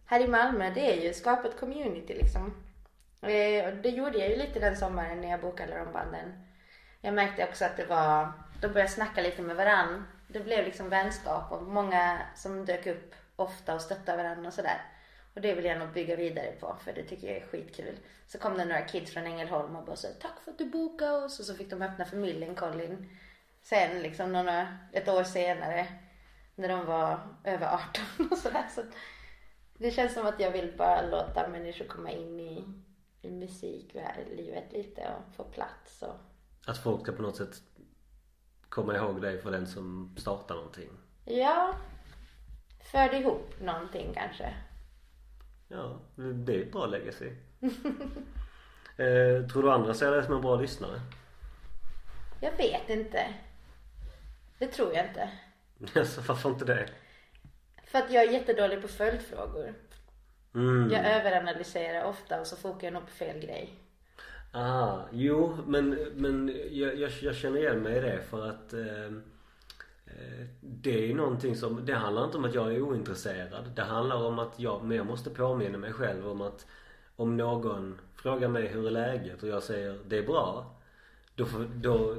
[0.07, 2.53] här i Malmö det är ju skapa ett community liksom.
[3.21, 6.47] Eh, och det gjorde jag ju lite den sommaren när jag bokade de banden.
[7.01, 10.03] Jag märkte också att det var, de började snacka lite med varann.
[10.27, 14.81] Det blev liksom vänskap och många som dök upp ofta och stöttade varandra och sådär.
[15.35, 17.99] Och det vill jag nog bygga vidare på för det tycker jag är skitkul.
[18.27, 21.11] Så kom det några kids från Ängelholm och bara så tack för att du bokade
[21.11, 23.17] oss och så fick de öppna för Millencolin.
[23.61, 25.87] Sen liksom några, ett år senare
[26.55, 28.65] när de var över 18 och sådär.
[28.75, 28.81] Så
[29.77, 32.65] det känns som att jag vill bara låta människor komma in i,
[33.21, 36.15] i musiklivet lite och få plats och
[36.67, 37.61] Att folk ska på något sätt
[38.69, 40.89] komma ihåg dig för den som startar någonting.
[41.25, 41.73] ja,
[42.91, 44.53] förde ihop någonting kanske.
[45.67, 47.25] Ja, det är ett bra legacy.
[48.97, 51.01] eh, tror du andra ser dig som en bra lyssnare?
[52.41, 53.33] Jag vet inte.
[54.57, 55.29] Det tror jag inte.
[55.99, 56.89] Alltså varför inte det?
[57.91, 59.73] För att jag är jättedålig på följdfrågor.
[60.55, 60.91] Mm.
[60.91, 63.79] Jag överanalyserar ofta och så fokar jag nog på fel grej.
[64.51, 69.05] Ah, jo men, men jag, jag, jag känner igen mig i det för att eh,
[70.05, 73.71] eh, det är någonting som, det handlar inte om att jag är ointresserad.
[73.75, 76.65] Det handlar om att jag, men jag måste påminna mig själv om att
[77.15, 80.75] om någon frågar mig hur är läget och jag säger det är bra.
[81.35, 81.45] Då,
[81.75, 82.15] då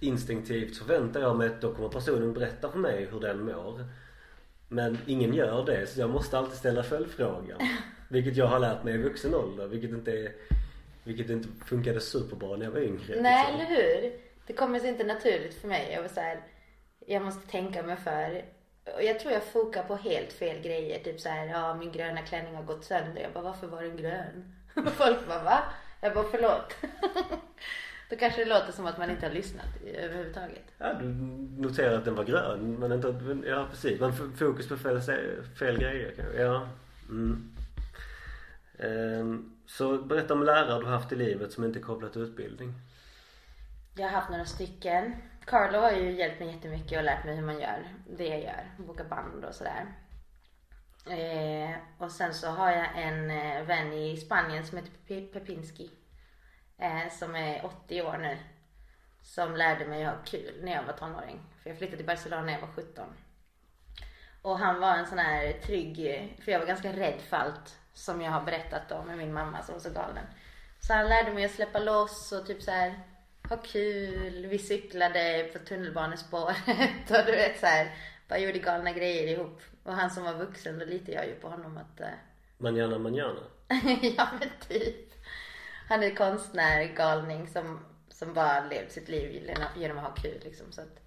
[0.00, 3.84] instinktivt förväntar jag mig att då kommer personen berätta för mig hur den mår.
[4.72, 7.58] Men ingen gör det så jag måste alltid ställa följdfrågan.
[8.08, 9.66] Vilket jag har lärt mig i vuxen ålder.
[9.66, 10.32] Vilket inte är,
[11.04, 13.22] vilket inte funkade superbra när jag var yngre.
[13.22, 13.76] Nej, liksom.
[13.76, 14.12] eller hur?
[14.46, 15.92] Det kommer sig inte naturligt för mig.
[15.92, 16.40] Jag var så här,
[17.06, 18.44] jag måste tänka mig för.
[18.94, 20.98] Och jag tror jag fokar på helt fel grejer.
[20.98, 23.22] Typ så här, ja min gröna klänning har gått sönder.
[23.22, 24.54] Jag bara, varför var den grön?
[24.96, 25.62] Folk bara, va?
[26.00, 26.76] Jag bara, förlåt.
[28.10, 30.64] Då kanske det låter som att man inte har lyssnat överhuvudtaget.
[30.78, 31.04] Ja, du
[31.62, 33.14] noterade att den var grön men inte
[33.46, 34.00] ja precis.
[34.00, 35.00] Men fokus på fel,
[35.58, 36.42] fel grejer kanske.
[36.42, 36.66] Ja.
[37.08, 37.52] Mm.
[38.78, 42.74] Ehm, så berätta om lärare du haft i livet som inte är kopplat till utbildning.
[43.96, 45.14] Jag har haft några stycken.
[45.44, 48.70] Carlo har ju hjälpt mig jättemycket och lärt mig hur man gör det jag gör.
[48.78, 49.86] Boka band och sådär.
[51.06, 55.90] Eh, och sen så har jag en eh, vän i Spanien som heter Pe- Pepinski.
[56.80, 58.38] Eh, som är 80 år nu.
[59.22, 61.40] Som lärde mig att ha kul när jag var tonåring.
[61.62, 63.04] För jag flyttade till Barcelona när jag var 17.
[64.42, 65.96] Och han var en sån här trygg,
[66.44, 69.62] för jag var ganska rädd för allt som jag har berättat om med min mamma
[69.62, 70.26] som var så galen.
[70.80, 73.00] Så han lärde mig att släppa loss och typ så här
[73.48, 74.46] ha kul.
[74.46, 76.56] Vi cyklade på tunnelbanespåret
[77.10, 77.94] och du vet så här,
[78.28, 79.60] bara gjorde galna grejer ihop.
[79.82, 82.06] Och han som var vuxen, då litade jag ju på honom att, eh,
[82.58, 83.40] Manana manana.
[84.02, 85.09] ja men typ.
[85.90, 90.72] Han är konstnär, galning som, som bara levt sitt liv genom att ha kul liksom.
[90.72, 91.00] Så att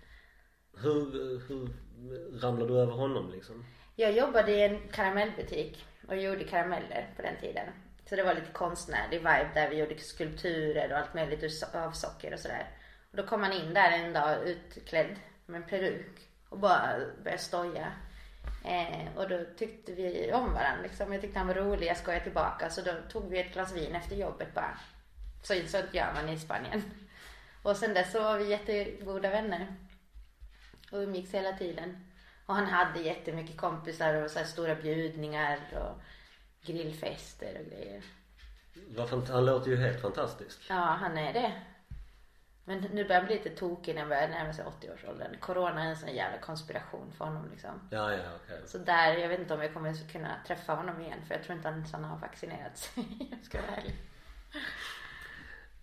[0.78, 1.70] Hur, hur
[2.42, 3.66] ramlade du över honom liksom?
[3.96, 7.68] Jag jobbade i en karamellbutik och gjorde karameller på den tiden.
[8.10, 12.34] Så det var lite konstnärlig vibe där vi gjorde skulpturer och allt möjligt av socker
[12.34, 12.68] och sådär.
[13.12, 15.16] Och då kom han in där en dag utklädd
[15.46, 17.92] med en peruk och bara började stoja.
[18.66, 21.14] Eh, och då tyckte vi om varandra liksom.
[21.14, 22.70] Jag tyckte han var rolig, jag skojade tillbaka.
[22.70, 24.78] Så då tog vi ett glas vin efter jobbet bara.
[25.44, 26.84] Så, så gör man i Spanien.
[27.64, 29.76] Och sen dess så var vi jättegoda vänner.
[30.92, 32.08] Och umgicks hela tiden.
[32.46, 36.02] Och han hade jättemycket kompisar och så här stora bjudningar och
[36.68, 38.04] grillfester och grejer.
[39.28, 40.66] Han låter ju helt fantastisk.
[40.70, 41.62] Ja, han är det.
[42.66, 45.40] Men nu börjar han bli lite tokig när han börjar närma sig 80-årsåldern.
[45.40, 47.88] Corona är en sån jävla konspiration för honom liksom.
[47.92, 48.62] Ja, ja, okej.
[48.66, 51.58] Så där, jag vet inte om jag kommer kunna träffa honom igen för jag tror
[51.58, 53.04] inte ens han har vaccinerat sig.
[53.32, 53.96] jag ska vara ärlig.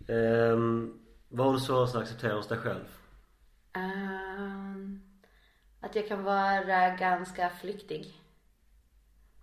[0.09, 2.85] Ehm, vad har du svårast att acceptera hos dig själv?
[3.73, 5.01] Ehm,
[5.81, 8.21] att jag kan vara ganska flyktig.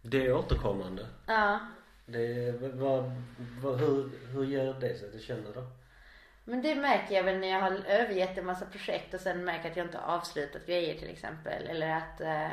[0.01, 1.07] Det är återkommande.
[1.27, 1.59] Ja.
[2.05, 3.11] Det vad,
[3.61, 5.63] vad, hur, hur ger det sig att du känner då?
[6.49, 9.71] Men det märker jag väl när jag har övergett en massa projekt och sen märker
[9.71, 11.67] att jag inte har avslutat grejer till exempel.
[11.67, 12.51] Eller att, eh,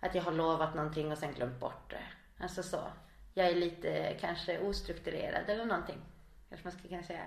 [0.00, 2.02] att jag har lovat någonting och sen glömt bort det.
[2.44, 2.80] Alltså så.
[3.34, 6.00] Jag är lite kanske ostrukturerad eller någonting.
[6.48, 7.24] Kanske man ska kunna säga.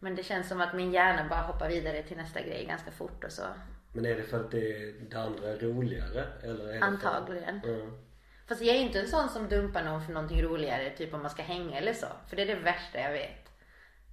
[0.00, 3.24] Men det känns som att min hjärna bara hoppar vidare till nästa grej ganska fort
[3.24, 3.46] och så.
[3.92, 6.26] Men är det för att det, det andra är roligare?
[6.42, 7.60] Eller är Antagligen.
[7.60, 7.86] För, ja.
[8.48, 11.30] Fast jag är inte en sån som dumpar någon för någonting roligare, typ om man
[11.30, 12.06] ska hänga eller så.
[12.28, 13.45] För det är det värsta jag vet.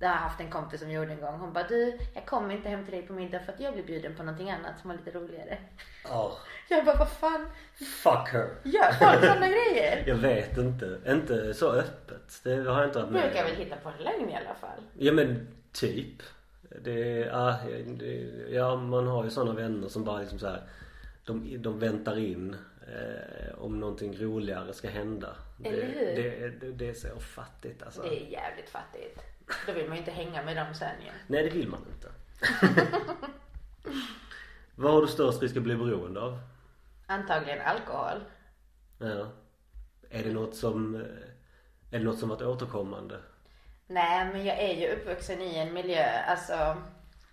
[0.04, 1.40] Det har jag haft en kompis som gjorde en gång.
[1.40, 3.84] Hon bara, du, jag kommer inte hem till dig på middag för att jag blir
[3.84, 5.58] bjuden på någonting annat som var lite roligare.
[6.04, 6.38] Ja,
[6.70, 8.50] Jag bara, vad fan fuck her.
[8.64, 10.04] gör folk sådana grejer?
[10.08, 11.00] Jag vet inte.
[11.08, 12.42] Inte så öppet.
[12.44, 13.50] Det har jag inte varit med Brukar om.
[13.50, 14.82] väl hitta på en lögn i alla fall.
[14.98, 16.22] Ja men typ.
[16.82, 17.56] Det, ja,
[18.00, 20.62] det, ja man har ju sådana vänner som bara liksom så här.
[21.26, 22.56] de, de väntar in
[22.88, 25.36] eh, om någonting roligare ska hända.
[25.64, 26.16] Eller det, hur?
[26.24, 28.02] Det, det, det är så fattigt alltså.
[28.02, 29.20] Det är jävligt fattigt.
[29.68, 31.12] Då vill man ju inte hänga med dem sen ju.
[31.28, 32.12] Nej det vill man inte.
[34.76, 36.40] Vad har du störst risk att bli beroende av?
[37.08, 38.24] Antagligen alkohol.
[38.98, 39.28] Ja.
[40.10, 41.02] Är det något som, eh,
[41.92, 43.20] är det något som varit återkommande?
[43.88, 46.78] Nej men jag är ju uppvuxen i en miljö, alltså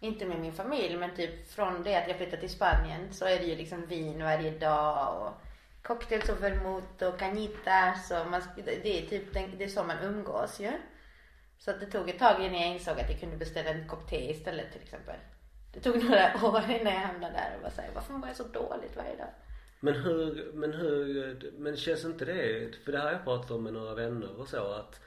[0.01, 3.39] inte med min familj men typ från det att jag flyttade till Spanien så är
[3.39, 5.33] det ju liksom vin varje dag och
[5.83, 10.61] cocktails och vermouth och cañitas och man, det är typ det är så man umgås
[10.61, 10.73] ju.
[11.61, 14.09] Så att det tog ett tag innan jag insåg att jag kunde beställa en kopp
[14.09, 15.17] te istället till exempel.
[15.73, 18.45] Det tog några år innan jag hamnade där och var såhär, varför mår jag så
[18.45, 19.29] dåligt varje dag?
[19.81, 23.63] Men hur, men hur, men känns inte det, för det här har jag pratat om
[23.63, 25.01] med några vänner och så att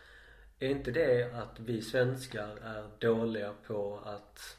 [0.59, 4.57] är inte det att vi svenskar är dåliga på att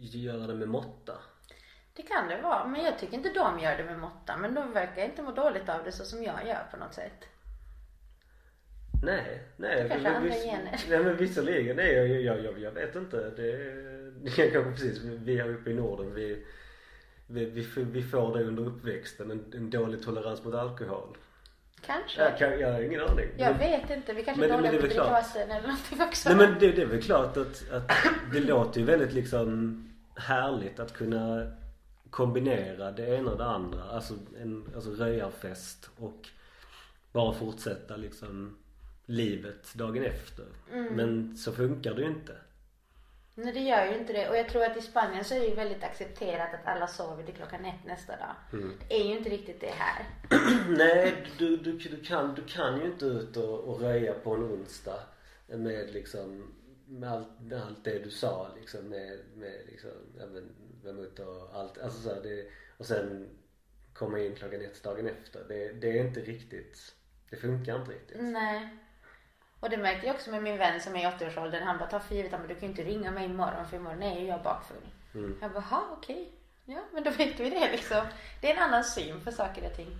[0.00, 1.18] göra det med måtta?
[1.92, 4.36] Det kan det vara, men jag tycker inte de gör det med måtta.
[4.36, 7.24] Men de verkar inte må dåligt av det så som jag gör på något sätt.
[9.02, 9.82] Nej, nej.
[9.82, 10.80] Det kanske är andra gener.
[10.90, 13.16] Nej men visserligen är jag, jag, jag, jag vet inte.
[13.16, 13.52] Det,
[14.22, 16.44] det är kanske precis, vi här uppe i Norden vi,
[17.26, 21.16] vi, vi, får- vi får det under uppväxten, en, en dålig tolerans mot alkohol.
[21.86, 22.22] Kanske.
[22.22, 23.26] Jag, kan, jag har ingen aning.
[23.36, 25.68] Jag Men- vet inte, vi kanske men- är dåliga är på att dricka vatten eller
[25.68, 26.28] någonting också.
[26.28, 27.90] Nej men det, det är väl klart att, att
[28.32, 29.84] det låter ju väldigt liksom
[30.16, 31.50] härligt att kunna
[32.10, 33.82] kombinera det ena och det andra.
[33.82, 36.28] Alltså en alltså röjarfest och
[37.12, 38.56] bara fortsätta liksom
[39.08, 40.46] livet dagen efter.
[40.90, 42.36] Men så funkar det ju inte.
[43.34, 44.28] Nej det gör ju inte det.
[44.28, 47.22] Och jag tror att i Spanien så är det ju väldigt accepterat att alla sover
[47.22, 48.34] till klockan ett nästa dag.
[48.52, 48.72] Mm.
[48.88, 50.06] Det är ju inte riktigt det här.
[50.76, 54.42] Nej, du, du, du, kan, du kan ju inte ut och, och röja på en
[54.42, 55.00] onsdag
[55.46, 56.54] med liksom
[56.86, 60.54] med allt, med allt det du sa liksom med, med liksom, ja men,
[60.84, 61.78] vermouth och allt.
[61.78, 62.46] Alltså så här, det,
[62.76, 63.28] och sen
[63.92, 65.44] komma in klockan ett dagen efter.
[65.48, 66.94] Det, det är inte riktigt,
[67.30, 68.16] det funkar inte riktigt.
[68.20, 68.68] Nej.
[69.60, 71.62] Och det märkte jag också med min vän som är i 80-årsåldern.
[71.62, 73.76] Han bara, ta för givet, han bara, du kan ju inte ringa mig imorgon för
[73.76, 74.86] imorgon är ju jag bakfull.
[75.14, 75.38] Mm.
[75.40, 76.32] Jag bara, okej.
[76.64, 78.06] Ja men då vet vi det liksom.
[78.40, 79.96] Det är en annan syn på saker och ting.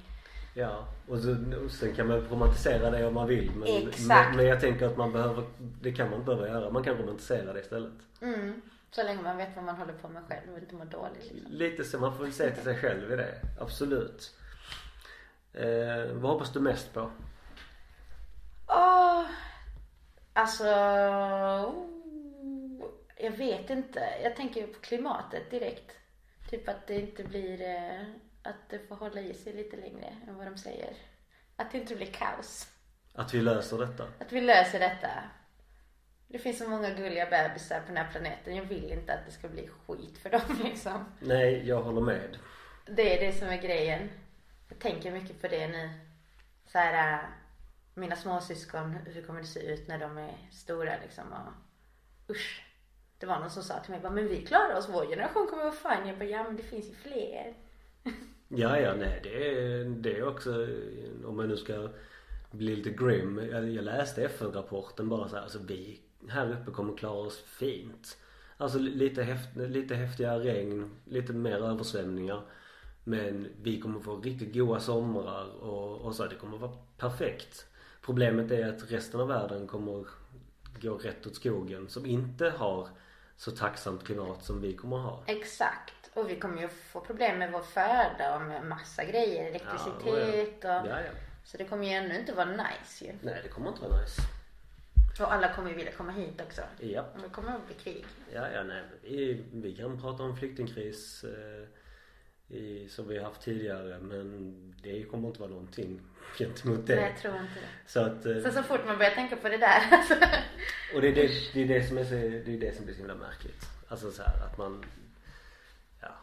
[0.55, 3.51] Ja, och, så, och sen kan man romantisera det om man vill.
[3.51, 4.29] Men, Exakt.
[4.29, 6.71] men, men jag tänker att man behöver, det kan man inte behöva göra.
[6.71, 7.93] Man kan romantisera det istället.
[8.21, 8.63] Mm.
[8.91, 11.53] Så länge man vet vad man håller på med själv och inte mår dåligt liksom.
[11.53, 13.35] Lite så, man får väl se till sig själv i det.
[13.61, 14.35] Absolut.
[15.53, 17.11] Eh, vad hoppas du mest på?
[18.69, 19.25] Åh,
[20.33, 21.87] alltså, oh,
[23.17, 24.09] jag vet inte.
[24.23, 25.97] Jag tänker på klimatet direkt.
[26.51, 28.03] Typ att det inte blir, eh,
[28.43, 30.93] att det får hålla i sig lite längre än vad de säger.
[31.57, 32.69] Att det inte blir kaos.
[33.15, 34.05] Att vi löser detta?
[34.19, 35.11] Att vi löser detta.
[36.29, 38.57] Det finns så många gulliga bebisar på den här planeten.
[38.57, 41.05] Jag vill inte att det ska bli skit för dem liksom.
[41.21, 42.39] Nej, jag håller med.
[42.87, 44.11] Det är det som är grejen.
[44.69, 45.91] Jag tänker mycket på det nu.
[46.67, 47.21] Så här, äh,
[47.99, 51.53] mina småsyskon, hur kommer det se ut när de är stora liksom och
[52.31, 52.65] usch.
[53.19, 55.63] Det var någon som sa till mig, bara, men vi klarar oss, vår generation kommer
[55.63, 56.09] vara fine.
[56.09, 57.55] Jag bara, ja men det finns ju fler.
[58.51, 60.67] Ja, ja, nej det är, det är också,
[61.25, 61.89] om man nu ska
[62.51, 63.41] bli lite grim.
[63.53, 68.19] Jag, jag läste FN-rapporten bara så här, alltså vi här uppe kommer klara oss fint.
[68.57, 72.43] Alltså lite, häft, lite häftiga regn, lite mer översvämningar.
[73.05, 76.27] Men vi kommer få riktigt goda somrar och, och så.
[76.27, 77.68] Det kommer vara perfekt.
[78.09, 80.07] Problemet är att resten av världen kommer
[80.81, 82.89] gå rätt åt skogen som inte har
[83.37, 85.23] så tacksamt klimat som vi kommer ha.
[85.27, 86.11] Exakt.
[86.15, 90.71] Och vi kommer ju få problem med vår föda och med massa grejer, elektricitet och...
[90.71, 91.11] Ja, ja.
[91.45, 93.13] Så det kommer ju ännu inte vara nice ju.
[93.23, 94.23] Nej, det kommer inte vara nice.
[95.21, 96.63] Och alla kommer ju vilja komma hit också.
[96.81, 97.05] Ja.
[97.15, 98.07] Och det kommer att bli krig.
[98.35, 98.83] Ja, ja, nej.
[99.03, 101.69] Vi, vi kan prata om flyktingkris eh,
[102.49, 106.01] i, som vi har haft tidigare men det kommer inte vara någonting
[106.39, 106.95] gentemot det.
[106.97, 107.91] Nej, jag tror inte det.
[107.91, 109.81] Så att, eh, Så så fort man börjar tänka på det där.
[109.93, 110.15] Alltså.
[110.95, 112.95] och det är det, det, är det som är så, det är det som blir
[112.95, 113.63] så himla märkligt.
[113.89, 114.85] Alltså så här att man,
[116.01, 116.15] ja,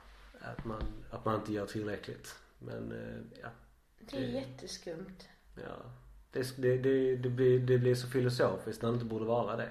[0.41, 2.35] att man, att man inte gör tillräckligt.
[2.59, 3.49] Men eh, ja,
[3.99, 5.27] Det är jätteskumt.
[5.55, 5.91] ja.
[6.31, 9.69] Det, det, det, det, blir, det blir så filosofiskt när det inte borde vara det.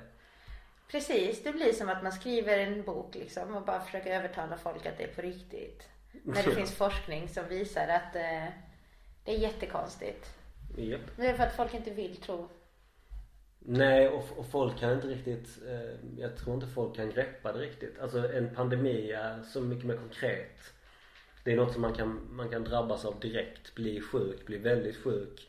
[0.91, 4.87] Precis, det blir som att man skriver en bok liksom och bara försöker övertala folk
[4.87, 5.89] att det är på riktigt.
[6.23, 8.49] När det finns forskning som visar att eh,
[9.25, 10.35] det är jättekonstigt.
[10.77, 11.01] Japp.
[11.17, 12.49] Men det är för att folk inte vill tro.
[13.59, 17.59] Nej och, och folk kan inte riktigt, eh, jag tror inte folk kan greppa det
[17.59, 17.99] riktigt.
[17.99, 20.73] Alltså en pandemi är så mycket mer konkret.
[21.45, 23.75] Det är något som man kan, man kan drabbas av direkt.
[23.75, 25.49] Bli sjuk, bli väldigt sjuk.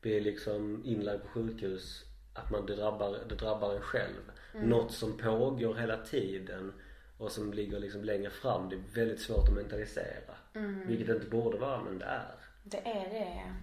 [0.00, 2.04] Bli liksom inlagd på sjukhus.
[2.34, 4.30] Att man, det, drabbar, det drabbar en själv.
[4.52, 6.72] Något som pågår hela tiden.
[7.18, 8.68] Och som ligger liksom längre fram.
[8.68, 10.34] Det är väldigt svårt att mentalisera.
[10.54, 10.86] Mm.
[10.86, 12.34] Vilket det inte borde vara men det är.
[12.62, 13.54] Det är det.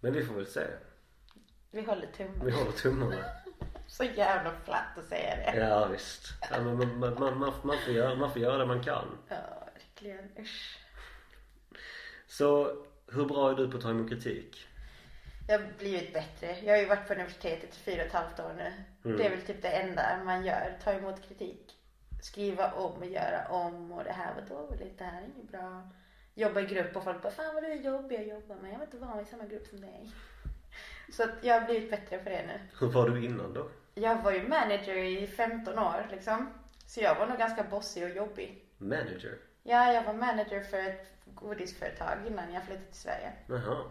[0.00, 0.66] Men vi får väl se.
[1.70, 2.44] Vi håller tummarna.
[2.44, 3.24] Vi håller tummarna.
[3.86, 5.58] Så jävla platt att säga det.
[5.58, 6.28] Ja visst.
[6.50, 9.18] Ja, men man, man, man, man, får göra, man får göra det man kan.
[9.28, 10.30] Ja, verkligen.
[10.38, 10.78] Usch.
[12.26, 12.76] Så
[13.12, 14.66] hur bra är du på att ta emot kritik?
[15.48, 16.56] Jag har blivit bättre.
[16.64, 18.72] Jag har ju varit på universitetet i fyra och ett halvt år nu.
[19.04, 19.16] Mm.
[19.16, 20.78] Det är väl typ det enda man gör.
[20.84, 21.63] Ta emot kritik.
[22.24, 25.82] Skriva om och göra om och det här var dåligt, det här är inget bra.
[26.34, 28.72] Jobba i grupp och folk bara, fan vad du är jobbig att jobba med.
[28.72, 30.10] Jag vill inte vara i samma grupp som dig.
[31.12, 32.60] Så att jag har blivit bättre på det nu.
[32.80, 33.68] Hur var du innan då?
[33.94, 36.50] Jag var ju manager i 15 år liksom.
[36.86, 38.64] Så jag var nog ganska bossig och jobbig.
[38.78, 39.38] Manager?
[39.62, 43.32] Ja, jag var manager för ett godisföretag innan jag flyttade till Sverige.
[43.46, 43.84] Jaha.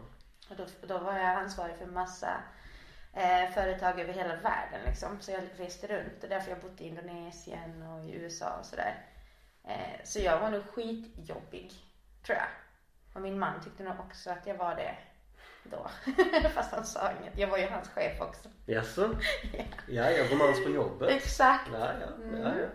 [0.50, 2.42] Och då, då var jag ansvarig för massa
[3.14, 5.22] eh, företag över hela världen liksom.
[5.22, 6.22] Så jag reste runt.
[6.22, 9.06] Det är därför jag bott i Indonesien och i USA och sådär.
[9.68, 11.72] Eh, så jag var nog skitjobbig,
[12.26, 12.48] tror jag.
[13.14, 14.96] Och min man tyckte nog också att jag var det
[15.64, 15.88] då.
[16.50, 17.38] Fast han sa inget.
[17.38, 18.50] Jag var ju hans chef också.
[18.66, 19.02] Jaså?
[19.54, 19.64] Ja.
[19.88, 21.10] Ja, jag romans på jobbet.
[21.10, 21.70] Exakt.
[21.74, 22.08] Ja, ja.
[22.38, 22.68] ja, ja.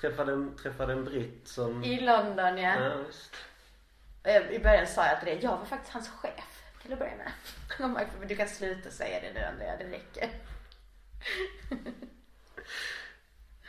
[0.00, 1.84] Träffade, en, träffade en britt som...
[1.84, 2.74] I London ja.
[2.80, 3.04] Ja.
[4.30, 7.16] Eh, I början sa jag till det, jag var faktiskt hans chef till att börja
[7.16, 7.32] med.
[7.78, 10.30] Han bara, "Men du kan sluta säga det nu Andrea, det räcker.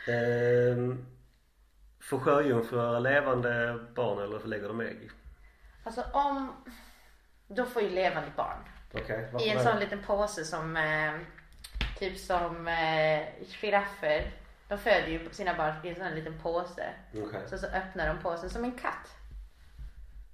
[0.08, 1.06] Ehm,
[2.00, 5.10] får sjöjungfrur levande barn eller förlägger de ägg?
[5.84, 6.52] Alltså om,
[7.48, 8.58] då får ju levande barn.
[8.94, 11.12] Okej, I en sån liten påse som, eh,
[11.98, 14.30] typ som eh, giraffer.
[14.68, 16.86] De föder ju sina barn i en sån liten påse.
[17.14, 17.40] Okej.
[17.46, 19.17] Så, så öppnar de påsen som en katt.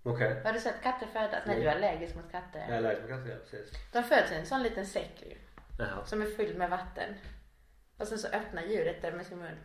[0.07, 0.41] Okej.
[0.45, 1.43] Har du sett katter födas?
[1.47, 2.61] Nej, du är allergisk mot katter.
[2.61, 3.73] Jag är allergisk mot katter, ja precis.
[3.93, 5.37] De föds i en sån liten säck ju,
[5.79, 6.05] Jaha.
[6.05, 7.15] som är fylld med vatten.
[7.97, 9.59] Och sen så öppnar djuret där med sin mun.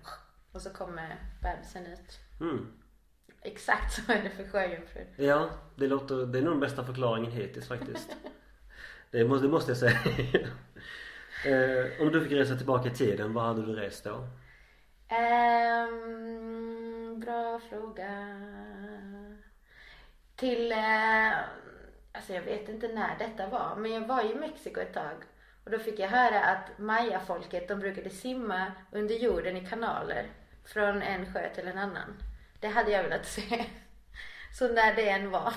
[0.51, 2.19] Och så kommer bebisen ut.
[2.41, 2.73] Mm.
[3.41, 5.07] Exakt så är det för sjöjungfrur.
[5.15, 8.15] Ja, det låter, det är nog den bästa förklaringen hittills faktiskt.
[9.11, 9.99] det, måste, det måste jag säga.
[11.45, 14.27] Eh, om du fick resa tillbaka i tiden, var hade du rest då?
[15.15, 18.07] Ehm, bra fråga.
[20.39, 21.31] Till, eh,
[22.11, 25.23] alltså jag vet inte när detta var, men jag var i Mexiko ett tag.
[25.63, 30.25] Och då fick jag höra att mayafolket, de brukade simma under jorden i kanaler.
[30.65, 32.13] Från en sjö till en annan.
[32.59, 33.65] Det hade jag velat se.
[34.59, 35.53] Så när det än var.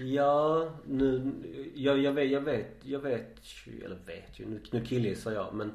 [0.00, 1.32] Ja, nu,
[1.74, 5.54] jag, jag vet, jag vet, jag vet ju, eller vet ju, nu, nu killgissar jag
[5.54, 5.74] men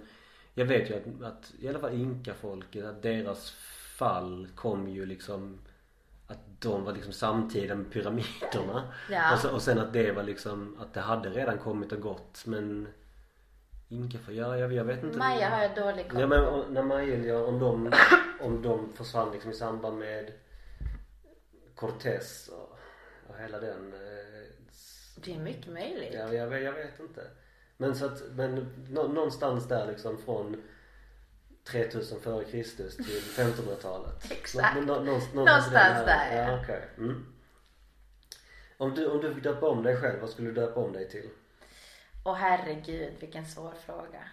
[0.54, 3.52] jag vet ju att, att i alla fall inkafolket, att deras
[3.98, 5.60] fall kom ju liksom
[6.62, 8.94] de var liksom samtida med pyramiderna.
[9.10, 9.34] Ja.
[9.34, 12.44] Och, så, och sen att det var liksom, att det hade redan kommit och gått
[12.46, 12.88] men
[13.90, 15.18] Inkafolk, ja jag, jag vet inte.
[15.18, 16.50] Maya har jag dålig koll Ja men på.
[16.52, 17.92] om- när Majen, ja, om de,
[18.42, 20.32] om de försvann liksom i samband med
[21.76, 22.78] Cortés och,
[23.30, 24.44] och hela den eh,
[25.16, 26.14] Det är mycket möjligt.
[26.14, 27.22] Ja, jag, vet- jag vet inte.
[27.78, 30.62] Men så att, men nå, någonstans där liksom från
[31.64, 34.32] 3000 före Kristus till 1500-talet.
[34.32, 34.76] Exakt.
[34.76, 36.52] Nå, nå, nå, någonstans Någonstans där, där, ja.
[36.52, 36.60] ja.
[36.64, 36.82] okej.
[36.98, 37.26] Mm.
[38.78, 41.10] Om du, om du fick döpa om dig själv, vad skulle du döpa om dig
[41.10, 41.30] till?
[42.26, 44.24] Åh herregud, vilken svår fråga.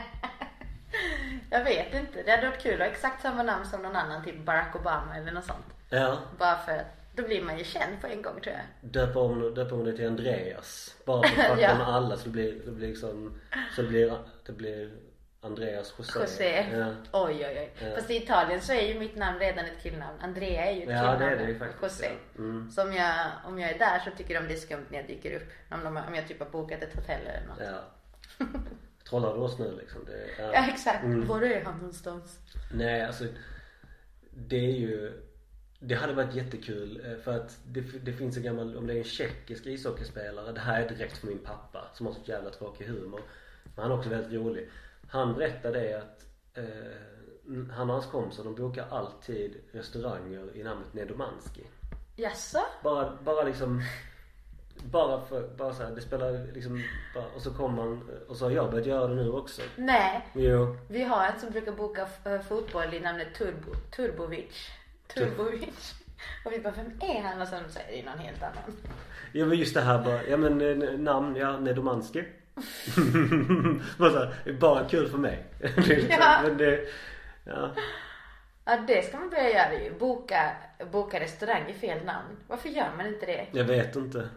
[1.50, 2.22] jag vet inte.
[2.22, 5.16] Det hade varit kul att ha exakt samma namn som någon annan, typ Barack Obama
[5.16, 5.66] eller något sånt.
[5.90, 6.18] Ja.
[6.38, 8.90] Bara för att då blir man ju känd på en gång tror jag.
[8.90, 10.96] Döpa om, döpa om dig till Andreas.
[11.04, 11.68] Bara för att Ja.
[11.84, 13.40] alla så det blir, det blir liksom,
[13.76, 14.92] så det blir, det blir
[15.44, 16.20] Andreas José.
[16.20, 16.66] José.
[16.72, 16.94] Ja.
[17.12, 17.72] Oj, oj, oj.
[17.88, 17.94] Ja.
[17.94, 20.18] Fast i Italien så är ju mitt namn redan ett killnamn.
[20.20, 21.18] Andrea är ju ett Ja, killnamn.
[21.20, 21.82] det är det ju faktiskt.
[21.82, 22.06] José.
[22.34, 22.38] Ja.
[22.38, 22.70] Mm.
[22.70, 25.06] Så om jag, om jag är där så tycker de det är skumt när jag
[25.06, 25.48] dyker upp.
[25.70, 27.58] Om, de, om jag typ har bokat ett hotell eller något.
[27.60, 28.46] Ja.
[29.08, 30.04] Trollar du oss nu liksom?
[30.04, 31.04] Det, Ja, exakt.
[31.04, 31.26] Mm.
[31.26, 32.38] Var är han någonstans?
[32.74, 33.24] Nej, alltså
[34.30, 35.22] det är ju
[35.84, 38.98] det hade varit jättekul eh, för att det, det finns en gammal, om det är
[38.98, 42.84] en tjeckisk ishockeyspelare, det här är direkt från min pappa som har så jävla tråkig
[42.86, 43.20] humor.
[43.74, 44.68] Men han är också väldigt rolig.
[45.12, 50.94] Han berättade det att eh, han och hans kompisar de bokar alltid restauranger i namnet
[50.94, 51.66] Nedomanski.
[52.16, 52.58] Jaså?
[52.82, 53.82] Bara, bara liksom
[54.84, 56.82] bara för, bara så här, det spelar liksom
[57.14, 59.62] bara, och så kommer man, och så har jag börjat göra det nu också.
[59.76, 60.28] Nej.
[60.34, 60.76] Jo.
[60.88, 64.70] Vi har en som brukar boka eh, fotboll i namnet Turbo, Turbovic.
[65.14, 65.94] Turbovic.
[66.44, 67.40] Och vi bara, vem är han?
[67.40, 68.76] Och sen säger det någon helt annan.
[69.32, 72.24] Ja men just det här bara, ja men eh, namn, ja Nedomanski.
[73.98, 75.44] Bara, så här, bara kul för mig.
[75.58, 76.42] Det är liksom, Ja.
[76.58, 76.80] Det,
[77.44, 77.70] ja.
[78.64, 79.98] Ja, det ska man börja göra ju.
[79.98, 80.52] Boka,
[80.92, 82.36] boka restaurang i fel namn.
[82.48, 83.46] Varför gör man inte det?
[83.52, 84.28] Jag vet inte.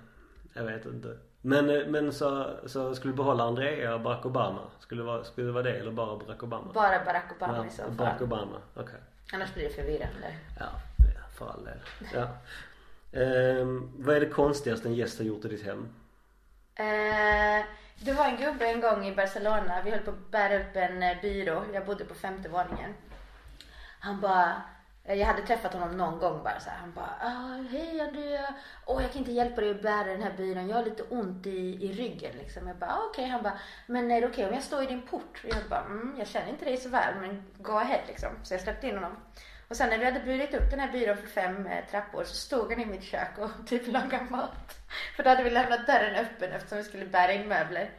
[0.54, 1.18] Jag vet inte.
[1.42, 4.62] Men, eh, men så, så skulle du behålla Andrea och Barack Obama?
[4.80, 6.72] Skulle det vara, skulle det, vara det eller bara Barack Obama?
[6.74, 8.24] Bara Barack Obama Ja, i så Barack fall.
[8.24, 9.00] Obama, okej.
[9.34, 10.36] Annars blir det förvirrande.
[10.60, 10.66] Ja,
[11.38, 11.78] för all del.
[12.14, 12.28] Ja.
[13.20, 15.88] Ehm, vad är det konstigaste en gäst har gjort i ditt hem?
[16.76, 17.66] Eh,
[18.00, 19.82] det var en gubbe en gång i Barcelona.
[19.86, 21.64] Vi höll på att bära upp en eh, byrå.
[21.74, 22.94] Jag bodde på femte våningen.
[24.00, 24.62] Han bara,
[25.04, 26.78] eh, jag hade träffat honom någon gång bara så här.
[26.78, 28.56] Han bara, ah, hej Andrea.
[28.86, 30.68] Åh, jag kan inte hjälpa dig att bära den här byrån.
[30.68, 32.68] Jag har lite ont i, i ryggen liksom.
[32.68, 33.26] Jag bara, ah, okej.
[33.26, 35.42] Han bara, men är det okej om jag står i din port?
[35.44, 38.30] Och jag bara, mm, jag känner inte dig så väl, men go ahead liksom.
[38.44, 39.18] Så jag släppte in honom.
[39.68, 42.36] Och sen när vi hade burit upp den här byrån för fem eh, trappor så
[42.36, 44.78] stod han i mitt kök och typ lagade mat.
[45.16, 47.90] För då hade vi lämnat dörren öppen eftersom vi skulle bära in möbler.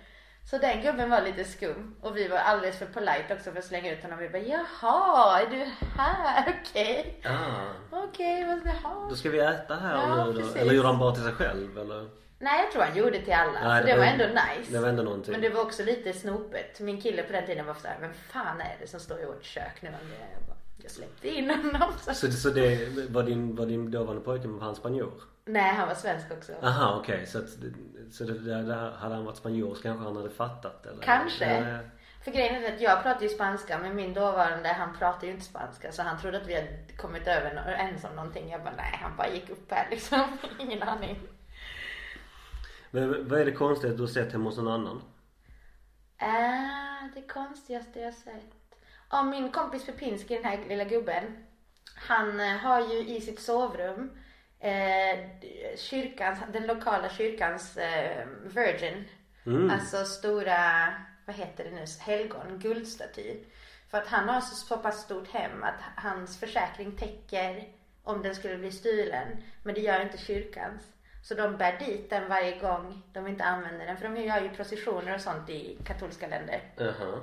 [0.51, 3.64] Så den gubben var lite skum och vi var alldeles för polite också för att
[3.64, 4.19] slänga ut honom.
[4.19, 5.67] Vi bara jaha, är du
[5.99, 6.61] här?
[6.71, 7.21] Okej.
[7.25, 9.07] Ah, Okej, vad ska ha?
[9.09, 10.39] då ska vi äta här Ja, nu då?
[10.39, 10.57] precis.
[10.57, 12.11] Eller gjorde han bara till sig själv eller?
[12.39, 13.69] Nej, jag tror han gjorde till alla.
[13.69, 14.73] Nej, så det, var ändå nice.
[14.73, 15.33] Det var ändå någonting.
[15.33, 16.81] Men det var också lite snopet.
[16.81, 19.45] Min kille på den tiden var såhär, vem fan är det som står i vårt
[19.45, 19.89] kök nu?
[20.77, 21.93] Andrea?" Jag, släppte in honom.
[22.01, 22.14] Så.
[22.14, 25.22] Så, så det var din, var din dåvarande pojke, var han spanjor?
[25.45, 26.53] Nej, han var svensk också.
[26.62, 27.49] Aha okej så att,
[28.12, 31.03] så det, där, där, hade han varit spanjor så kanske han hade fattat eller?
[31.03, 31.61] Kanske.
[31.61, 31.79] Ja,
[32.24, 35.45] För grejen är att jag pratar ju spanska men min dåvarande han pratar ju inte
[35.45, 38.51] spanska så han trodde att vi hade kommit över no- ens om någonting.
[38.51, 40.39] Jag bara nej han bara gick upp här liksom.
[40.59, 41.20] Ingen aning.
[42.91, 45.03] Men vad är det konstigaste du har sett hemma hos någon annan?
[46.18, 48.56] Äh, det konstigaste jag sett.
[49.11, 51.47] Ja, min kompis Pepinski, den här lilla gubben.
[51.97, 54.11] Han eh, har ju i sitt sovrum
[54.61, 55.19] eh,
[55.77, 59.05] kyrkans, den lokala kyrkans eh, Virgin.
[59.47, 59.71] Mm.
[59.71, 60.93] Alltså stora,
[61.27, 63.37] vad heter det nu, helgon, guldstaty.
[63.91, 67.69] För att han har så, så pass stort hem att hans försäkring täcker
[68.03, 69.43] om den skulle bli stulen.
[69.63, 70.83] Men det gör inte kyrkans.
[71.23, 73.97] Så de bär dit den varje gång de inte använder den.
[73.97, 76.61] För de gör ju processioner och sånt i katolska länder.
[76.77, 77.21] Jaha.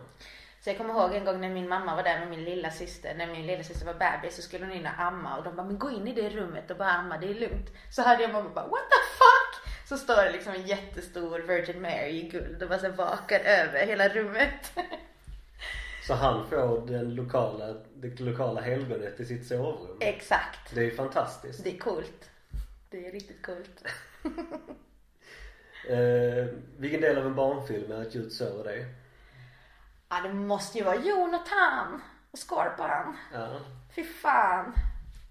[0.64, 3.16] Så jag kommer ihåg en gång när min mamma var där med min lilla syster.
[3.16, 5.68] När min lilla syster var bebis så skulle hon in och amma och de bara,
[5.68, 7.70] men gå in i det rummet och bara amma, det är lugnt.
[7.92, 9.74] Så hörde jag mamma bara, what the fuck?
[9.90, 13.86] Så står det liksom en jättestor Virgin Mary i guld och bara så vakar över
[13.86, 14.72] hela rummet.
[16.08, 19.98] Så han får den lokala, det lokala helgonet i sitt sovrum?
[20.00, 20.76] Exakt.
[20.76, 21.64] Det är ju fantastiskt.
[21.64, 22.30] Det är coolt.
[22.90, 23.84] Det är riktigt coolt.
[25.90, 26.46] Eh,
[26.78, 28.86] vilken del av en barnfilm är ett ljud över dig?
[30.14, 32.02] Ja, det måste ju vara Jonathan
[32.32, 33.18] och Skorpan.
[33.34, 33.60] Ja.
[33.96, 34.74] Fy fan.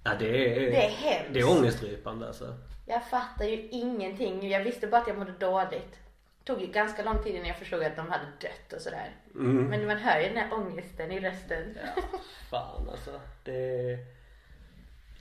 [0.05, 0.61] Ja det är...
[0.71, 1.33] Det är hemskt.
[1.35, 2.55] Det är ångestdrypande alltså.
[2.87, 4.49] Jag fattar ju ingenting.
[4.51, 5.99] Jag visste bara att jag mådde dåligt.
[6.39, 9.11] Det tog ju ganska lång tid innan jag förstod att de hade dött och sådär.
[9.35, 9.65] Mm.
[9.65, 11.77] Men man hör ju den här ångesten i rösten.
[11.97, 12.03] Ja,
[12.51, 13.21] fan alltså.
[13.45, 13.99] Det är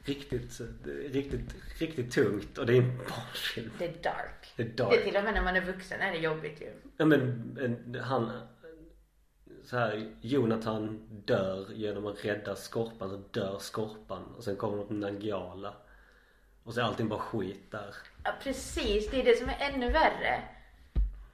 [0.06, 0.62] riktigt,
[1.12, 3.72] riktigt, riktigt tungt och det är en barnfilm.
[3.78, 4.54] Det är dark.
[4.56, 5.04] Det är Det är dark.
[5.04, 6.74] till och med när man är vuxen är det jobbigt ju.
[6.98, 7.22] Ja men
[7.62, 8.32] en, han,
[9.72, 14.88] så här, Jonathan dör genom att rädda Skorpan, så dör Skorpan och sen kommer de
[14.88, 15.74] till Nangijala.
[16.64, 17.96] Och så är allting bara skit där.
[18.24, 20.42] Ja precis, det är det som är ännu värre.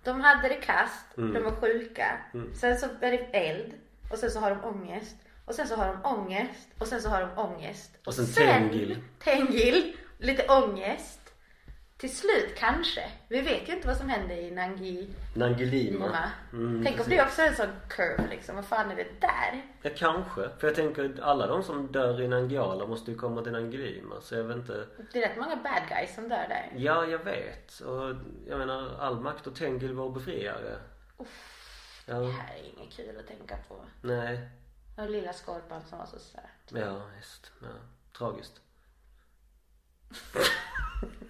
[0.04, 1.34] De hade det kast, Mm.
[1.34, 2.18] de var sjuka.
[2.54, 3.74] Sen så är det eld
[4.12, 5.16] och sen så har de ångest.
[5.46, 7.92] Och sen så har de ångest och sen så har de ångest.
[8.06, 8.98] Och sen Tengil.
[9.24, 11.27] Tengil, lite ångest.
[11.98, 13.12] Till slut kanske.
[13.28, 16.06] Vi vet ju inte vad som händer i Nangi Nangilima.
[16.06, 16.32] Lima.
[16.54, 18.56] Mm, Tänk om det också är en sån curve liksom.
[18.56, 19.62] Vad fan är det där?
[19.82, 20.50] Ja kanske.
[20.58, 24.16] För jag tänker att alla de som dör i Nangijala måste ju komma till Nangilima.
[24.22, 24.88] Så jag vet inte.
[25.14, 26.72] Det är rätt många bad guys som dör där.
[26.76, 27.80] Ja jag vet.
[27.80, 28.16] Och
[28.48, 30.78] jag menar all makt och Tengil vår befriare.
[31.18, 31.26] Det
[32.06, 32.14] Ja.
[32.32, 33.86] här är inget kul att tänka på.
[34.02, 34.50] Nej.
[34.98, 36.42] Och lilla skorpan som var så söt.
[36.70, 37.52] Ja visst.
[37.62, 37.68] Ja.
[38.18, 38.62] Tragiskt.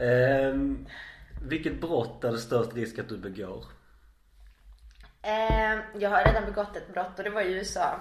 [0.00, 0.86] Ehm,
[1.42, 3.64] vilket brott är det störst risk att du begår?
[5.22, 8.00] Eh, jag har redan begått ett brott och det var i USA.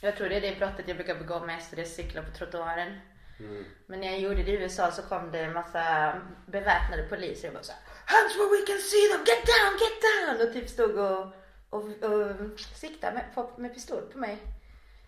[0.00, 2.30] Jag tror det är det brottet jag brukar begå mest och det är cykla på
[2.30, 2.98] trottoaren.
[3.86, 6.14] Men när jag gjorde det i USA så kom det en massa
[6.46, 10.46] beväpnade poliser och bara såhär Hands where we can see them, get down, get down!
[10.46, 11.34] Och typ stod och,
[11.70, 14.38] och, och siktade med, på, med pistol på mig.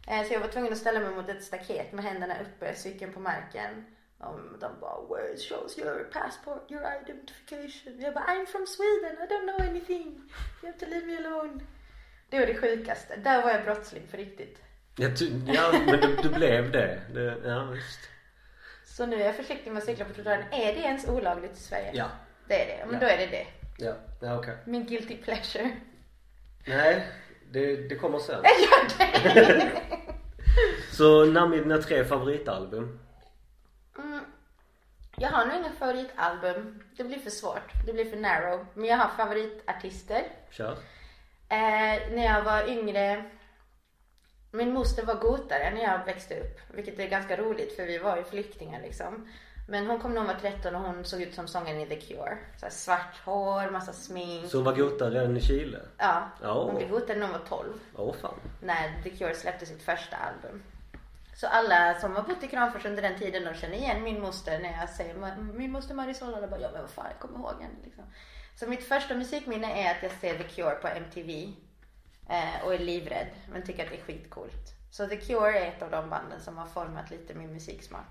[0.08, 3.12] Eh, så jag var tvungen att ställa mig mot ett staket med händerna uppe, cykeln
[3.12, 3.84] på marken.
[4.28, 8.00] Och de bara where shows your passport, your identification.
[8.00, 10.06] Jag bara I'm from Sweden, I don't know anything.
[10.62, 11.60] You have to leave me alone.
[12.30, 13.16] Det var det sjukaste.
[13.16, 14.58] Där var jag brottsling för riktigt.
[14.96, 17.00] Ja, ty, ja men du, du blev det.
[17.14, 17.36] det.
[17.44, 18.00] Ja visst.
[18.84, 20.42] Så nu är jag försiktig med att cykla på trottoaren.
[20.52, 21.90] Är det ens olagligt i Sverige?
[21.94, 22.06] Ja.
[22.48, 22.84] Det är det.
[22.86, 23.00] Men Ja.
[23.00, 23.46] då är det det.
[23.78, 24.56] Ja, ja okej.
[24.66, 25.70] Min guilty pleasure.
[26.66, 27.06] Nej,
[27.50, 28.40] det, det kommer sen.
[28.44, 29.70] Jag gör det.
[30.92, 33.00] Så namn dina tre favoritalbum.
[33.98, 34.24] Mm.
[35.16, 36.82] Jag har nog inga favoritalbum.
[36.96, 37.72] Det blir för svårt.
[37.86, 38.66] Det blir för narrow.
[38.74, 40.22] Men jag har favoritartister.
[40.50, 40.72] Kör.
[41.48, 43.24] Eh, när jag var yngre.
[44.50, 46.60] Min moster var gotare när jag växte upp.
[46.74, 49.28] Vilket är ganska roligt för vi var ju flyktingar liksom.
[49.68, 52.00] Men hon kom när hon var 13 och hon såg ut som sången i The
[52.00, 52.38] Cure.
[52.60, 54.50] Så svart hår, massa smink.
[54.50, 55.78] Så hon var gotare redan i Chile?
[55.98, 56.62] Ja, Ja.
[56.64, 57.72] hon blev gotare när hon var 12.
[57.96, 58.34] Åh fan.
[58.62, 60.62] När The Cure släppte sitt första album.
[61.34, 64.58] Så alla som har bott i Kramfors under den tiden de känner igen min moster
[64.58, 66.34] när jag säger min moster Marisol.
[66.34, 68.04] Alla bara ja men vad fan jag kommer ihåg henne liksom.
[68.56, 71.52] Så mitt första musikminne är att jag ser The Cure på MTV.
[72.30, 74.74] Eh, och är livrädd men tycker att det är skitcoolt.
[74.90, 78.06] Så The Cure är ett av de banden som har format lite min musiksmak.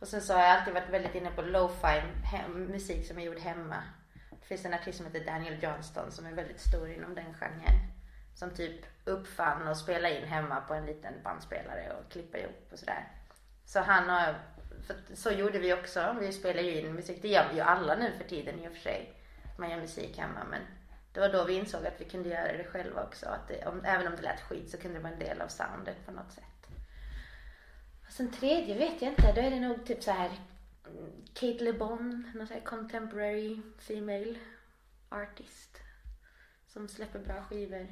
[0.00, 2.02] Och sen så har jag alltid varit väldigt inne på lo-fi
[2.48, 3.82] musik som är gjord hemma.
[4.30, 7.99] Det finns en artist som heter Daniel Johnston som är väldigt stor inom den genren.
[8.40, 12.78] Som typ uppfann och spelade in hemma på en liten bandspelare och klippa ihop och
[12.78, 13.08] sådär.
[13.64, 14.34] Så han har,
[14.86, 16.16] för så gjorde vi också.
[16.20, 17.22] Vi spelade ju in musik.
[17.22, 19.12] Det gör vi ju alla nu för tiden i och för sig.
[19.58, 20.60] Man gör musik hemma men
[21.12, 23.26] det var då vi insåg att vi kunde göra det själva också.
[23.26, 25.48] Att det, om, även om det lät skit så kunde det vara en del av
[25.48, 26.66] soundet på något sätt.
[28.06, 29.32] Och sen tredje vet jag inte.
[29.32, 30.30] Då är det nog typ så här
[30.86, 34.34] mm, Kate LeBon, någon sån här contemporary female
[35.08, 35.78] artist.
[36.66, 37.86] Som släpper bra skivor.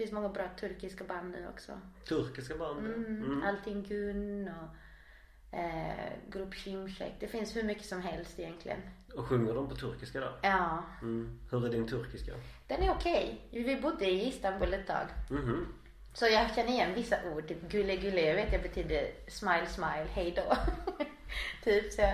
[0.00, 1.80] Det finns många bra turkiska band nu också.
[2.08, 2.86] Turkiska band?
[2.86, 3.04] Mm.
[3.04, 3.42] Mm.
[3.42, 7.12] Altin Gun och eh, Grupp Şimşek.
[7.20, 8.80] Det finns hur mycket som helst egentligen.
[9.14, 10.38] Och sjunger de på turkiska då?
[10.42, 11.38] Ja, Mm.
[11.50, 12.32] Hur är din turkiska?
[12.66, 13.40] den är okej.
[13.50, 15.06] Vi bodde i Istanbul ett tag.
[15.30, 15.66] Mhm.
[16.14, 20.06] Så jag känner igen vissa ord, typ gulle gulle, jag vet jag betyder smile smile,
[20.14, 20.56] hej då.
[21.64, 22.12] typ så,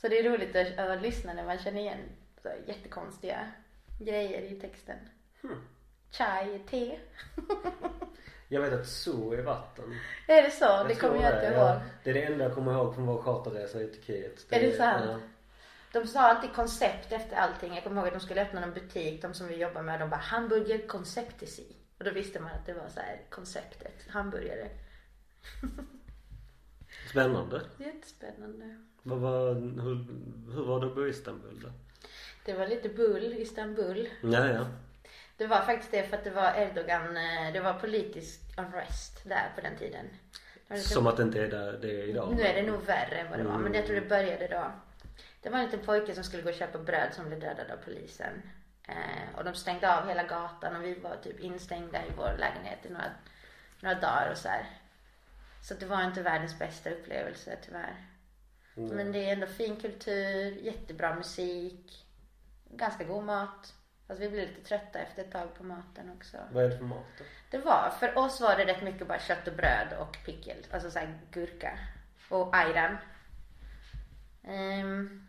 [0.00, 2.00] så det är roligt att, att lyssna när man känner igen
[2.42, 3.50] så jättekonstiga
[3.98, 4.98] grejer i texten.
[5.42, 5.60] Hmm.
[6.10, 6.98] Chai, te.
[8.48, 9.84] Jag vet att so är vatten.
[10.28, 10.64] Är det så?
[10.64, 11.66] Jag det kommer jag inte det, ihåg.
[11.66, 11.80] ja.
[12.04, 14.46] Det är det enda jag kommer ihåg från vår charterresa i Turkiet.
[14.50, 15.04] Är det sant?
[15.08, 15.18] Ja.
[15.92, 17.74] De sa alltid koncept efter allting.
[17.74, 20.10] Jag kommer ihåg att de skulle öppna någon butik, de som vi jobbar med, de
[20.10, 21.76] bara hamburger konceptisi.
[21.98, 24.68] Och då visste man att det var så här konceptet, hamburgare.
[27.10, 27.62] Spännande.
[27.78, 28.84] Jättespännande.
[29.02, 30.06] Vad var, hur,
[30.54, 31.68] hur var det att bo i Istanbul då?
[32.44, 34.08] Det var lite bull, Istanbul.
[34.22, 34.66] Ja, ja.
[35.40, 39.52] Det var faktiskt det för att det var Erdogan, eh, det var politisk unrest där
[39.54, 40.06] på den tiden.
[40.68, 42.34] Var Som att det inte är där det är idag.
[42.36, 43.62] Nu är det nog värre än vad det var, Mm.
[43.62, 44.72] men jag tror det började då.
[45.42, 47.76] Det var en liten pojke som skulle gå och köpa bröd som blev dödad av
[47.84, 48.42] polisen.
[48.88, 52.86] Eh, och de stängde av hela gatan och vi var typ instängda i vår lägenhet
[52.86, 53.10] i några,
[53.80, 54.66] några dagar och så här.
[55.62, 57.96] Så det var inte världens bästa upplevelse tyvärr.
[58.76, 58.96] Mm.
[58.96, 62.06] Men det är ändå fin kultur, jättebra musik,
[62.70, 63.74] ganska god mat.
[64.10, 66.36] Fast vi blev lite trötta efter ett tag på maten också.
[66.52, 67.24] Vad är det för mat då?
[67.50, 70.54] Det var, för oss var det rätt mycket bara kött och bröd och pickle.
[70.70, 71.78] Alltså såhär gurka.
[72.28, 72.96] Och ayran.
[74.44, 75.28] Ehm,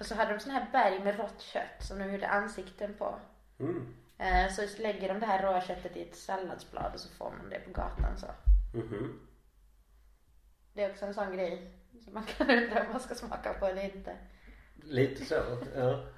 [0.00, 3.20] och så hade de sån här berg med rått kött som de gjorde ansikten på.
[3.58, 3.94] Mm.
[4.18, 7.50] Eh, så lägger de det här råa köttet i ett salladsblad och så får man
[7.50, 8.26] det på gatan så.
[8.78, 9.20] Mhm.
[10.72, 11.70] Det är också en sån grej
[12.04, 14.16] som man kan undra om man ska smaka på eller inte.
[14.82, 16.08] Lite så, ja.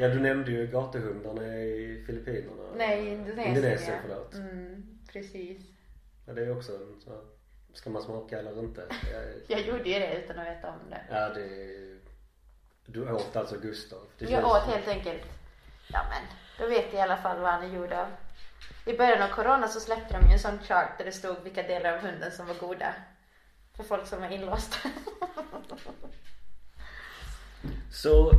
[0.00, 2.62] Ja, du nämnde ju gatuhundarna i Filippinerna.
[2.76, 3.98] Nej, Indonesien, Indonesien, ja.
[4.02, 4.34] förlåt.
[4.34, 5.62] Mm, precis.
[6.26, 7.20] Ja, det är också en så här,
[7.72, 8.84] ska man smaka eller inte?
[9.12, 9.20] Ja,
[9.56, 11.02] Jag gjorde ju det utan att veta om det.
[11.10, 11.46] Ja, det
[12.86, 13.98] Du åt alltså Gustav?
[14.18, 15.22] Det Jag åt helt enkelt,
[15.88, 16.22] ja men,
[16.58, 18.06] då vet jag i alla fall vad han är gjord av.
[18.86, 21.62] I början av corona så släppte de ju en sån chart där det stod vilka
[21.62, 22.94] delar av hunden som var goda.
[23.76, 24.76] För folk som var inlåsta.
[27.92, 28.32] Så,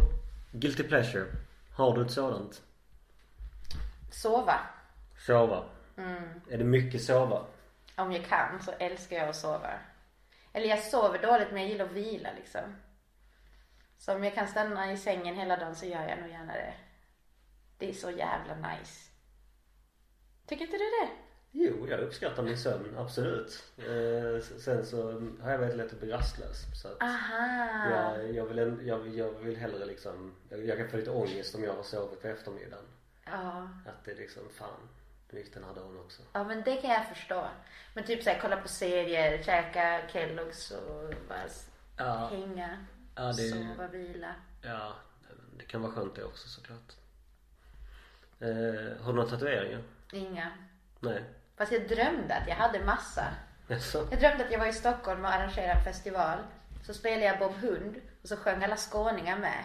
[0.52, 1.26] guilty pleasure.
[1.82, 2.62] Har du ett sådant?
[4.12, 4.60] Sova.
[5.18, 5.64] Sova.
[5.98, 6.42] Mm.
[6.50, 7.46] Är det mycket sova?
[7.96, 9.80] Om jag kan så älskar jag att sova.
[10.54, 12.76] Eller jag sover dåligt men jag gillar att vila liksom.
[13.98, 16.74] Så om jag kan stanna i sängen hela dagen så gör jag nog gärna det.
[17.78, 19.12] Det är så jävla nice.
[20.46, 21.10] Tycker inte du det?
[21.52, 23.64] Jo, jag uppskattar min sömn, absolut.
[23.78, 26.82] Eh, sen så har jag väldigt lätt att bli rastlös.
[26.82, 27.90] Så att Aha.
[27.90, 31.56] jag, jag, vill, en- jag, jag vill hellre liksom, jag, jag kan få lite ångest
[31.56, 32.86] om jag har sovit på eftermiddagen.
[33.26, 33.70] Ja.
[33.86, 34.80] Att det är liksom, fan,
[35.30, 36.22] nu gick den här dagen också.
[36.34, 37.48] Ja men det kan jag förstå.
[37.94, 41.46] Men typ såhär kolla på serier, käka Kelloggs och bara
[41.98, 42.86] Ja, hänga,
[43.16, 44.36] ja det, sova, vila.
[44.62, 44.94] ja,
[45.58, 46.94] det kan vara skönt det också såklart.
[48.40, 49.82] Eh, har du några tatueringar?
[50.14, 50.52] Inga.
[51.00, 51.24] Nej.
[51.62, 53.24] Fast jag drömde att jag hade massa.
[53.68, 54.08] Jaså?
[54.12, 56.38] Jag drömde att jag var i Stockholm och arrangerade en festival.
[56.86, 59.64] Så spelade jag Bob Hund och så sjöng alla skåningar med.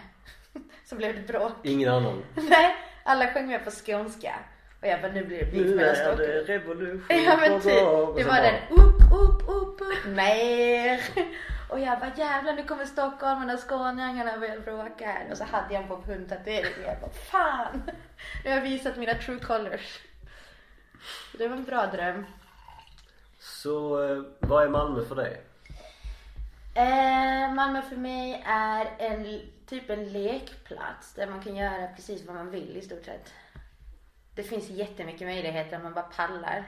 [0.85, 1.53] Så blev det bråk.
[1.63, 2.25] Ingen annan?
[2.35, 4.35] Nej, alla sjöng med på skånska.
[4.81, 6.19] Och jag bara, nu blir det beef Nu mellan är Stockholm.
[6.19, 11.01] det revolution Ja men typ, det var den upp, upp, upp, upp, mer.
[11.71, 15.27] Och jag bara jävlar nu kommer stockholmarna och skåningarna börja bråka här.
[15.31, 17.83] Och så hade jag en Bob Hund-tatuering och jag bara fan.
[18.45, 20.01] Nu har jag visat mina true colors.
[21.39, 22.25] Det var en bra dröm.
[23.39, 25.43] Så eh, vad är Malmö för dig?
[26.75, 32.37] Eh, Malmö för mig är en typ en lekplats där man kan göra precis vad
[32.37, 33.33] man vill i stort sett.
[34.35, 36.65] Det finns jättemycket möjligheter om man bara pallar.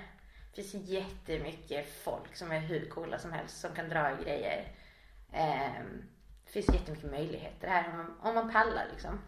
[0.55, 4.73] Det finns jättemycket folk som är hur coola som helst som kan dra i grejer.
[5.33, 5.83] Eh,
[6.45, 9.21] det finns jättemycket möjligheter här om man, om man pallar liksom.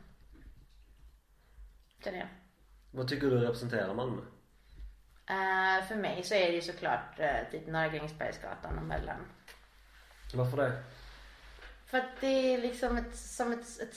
[2.05, 2.29] Känner jag.
[2.91, 4.23] Vad tycker du representerar Malmö?
[5.31, 9.27] Eh, för mig så är det ju såklart eh, typ Norra Grängesbergsgatan och mellan.
[10.35, 10.83] Varför det?
[11.87, 13.97] För att det är liksom ett, som ett, ett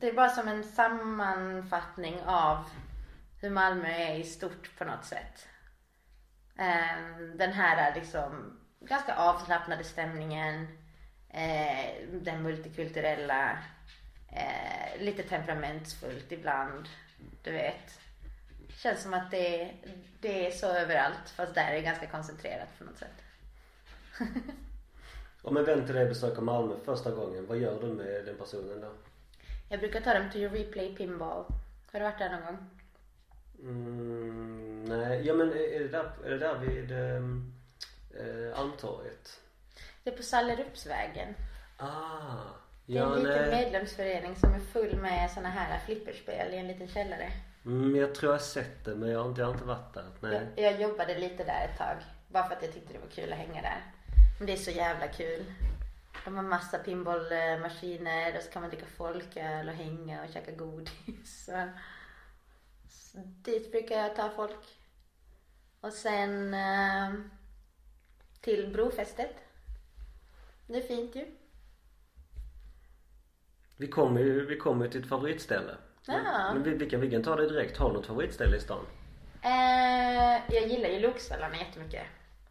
[0.00, 2.64] det är bara som en sammanfattning av
[3.40, 5.48] hur Malmö är i stort på något sätt.
[6.58, 10.78] Ehm, Den här liksom ganska avslappnade stämningen,
[12.12, 13.58] den multikulturella,
[14.98, 16.88] lite temperamentsfullt ibland,
[17.42, 18.00] du vet.
[18.82, 19.70] Känns som att det,
[20.20, 23.22] det är så överallt fast där är det ganska koncentrerat på något sätt.
[25.42, 28.80] Om en vän till dig besöker Malmö första gången, vad gör du med den personen
[28.80, 28.92] då?
[29.68, 31.44] Jag brukar ta dem till Replay Pinball.
[31.92, 32.70] Har du varit där någon gång?
[33.62, 39.40] Mm, nej, ja men är är det där, är det där vid eh, Almtorget?
[40.04, 41.34] Det är på Sallerupsvägen.
[41.76, 42.36] Ah,
[42.86, 43.50] Det är en liten nej.
[43.64, 47.32] medlemsförening som är full med såna här flipperspel i en liten källare.
[47.66, 49.94] Mm, jag tror jag har sett det men jag har inte, jag har inte varit
[49.94, 50.10] där.
[50.20, 50.48] Nej.
[50.56, 51.96] Jag, jag jobbade lite där ett tag.
[52.28, 53.82] Bara för att jag tyckte det var kul att hänga där.
[54.38, 55.44] Men det är så jävla kul.
[56.24, 61.44] De har massa pinballmaskiner och så kan man dricka folköl och hänga och käka godis.
[61.46, 61.68] Så,
[62.88, 64.78] så dit brukar jag ta folk.
[65.80, 67.12] Och sen eh,
[68.40, 69.36] till brofästet.
[70.66, 71.26] Det är fint ju.
[73.76, 75.76] Vi kommer ju vi kommer till ett favoritställe.
[76.06, 76.52] Ja.
[76.54, 77.76] Men vi, vi, kan, vi kan ta det direkt.
[77.76, 78.86] Har du något favoritställe i stan?
[79.42, 82.02] Eh, jag gillar ju Loksvallarna jättemycket.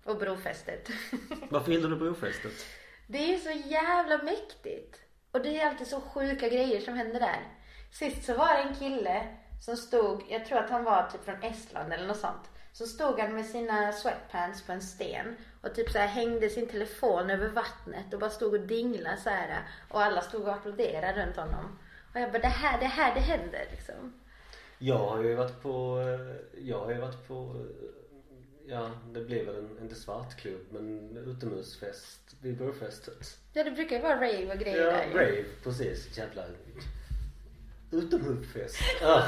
[0.04, 0.90] Och brofästet.
[1.50, 2.66] Varför gillar du brofästet?
[3.08, 5.00] Det är så jävla mäktigt.
[5.32, 7.48] Och det är alltid så sjuka grejer som händer där.
[7.92, 9.28] Sist så var det en kille
[9.62, 12.50] som stod, jag tror att han var typ från Estland eller något sånt.
[12.74, 16.68] Så stod han med sina sweatpants på en sten och typ så här hängde sin
[16.68, 19.64] telefon över vattnet och bara stod och dinglade så här.
[19.90, 21.80] Och alla stod och applåderade runt honom.
[22.14, 24.14] Och jag bara, det här, det här, det händer liksom.
[24.80, 26.00] Jag har ju varit på,
[26.62, 27.66] jag har ju varit på,
[28.68, 33.38] ja det blir väl en, inte svartklubb men utomhusfest vid brofästet.
[33.54, 35.14] Ja, det brukar ju vara rave och grejer Ja, där ju.
[35.14, 36.18] rave precis.
[36.18, 36.44] Jävla
[37.92, 38.78] utomhusfest.
[39.02, 39.24] Ja.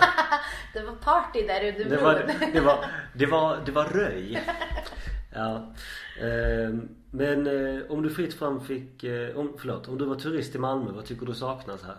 [0.74, 2.52] Det var party där under Det var, bron.
[2.54, 4.42] det var, det var, det var röj.
[5.34, 5.74] Ja.
[6.22, 10.56] Ehm, Men eh, om du fritt fram fick, eh, om, förlåt, om du var turist
[10.56, 11.98] i Malmö, vad tycker du saknas här?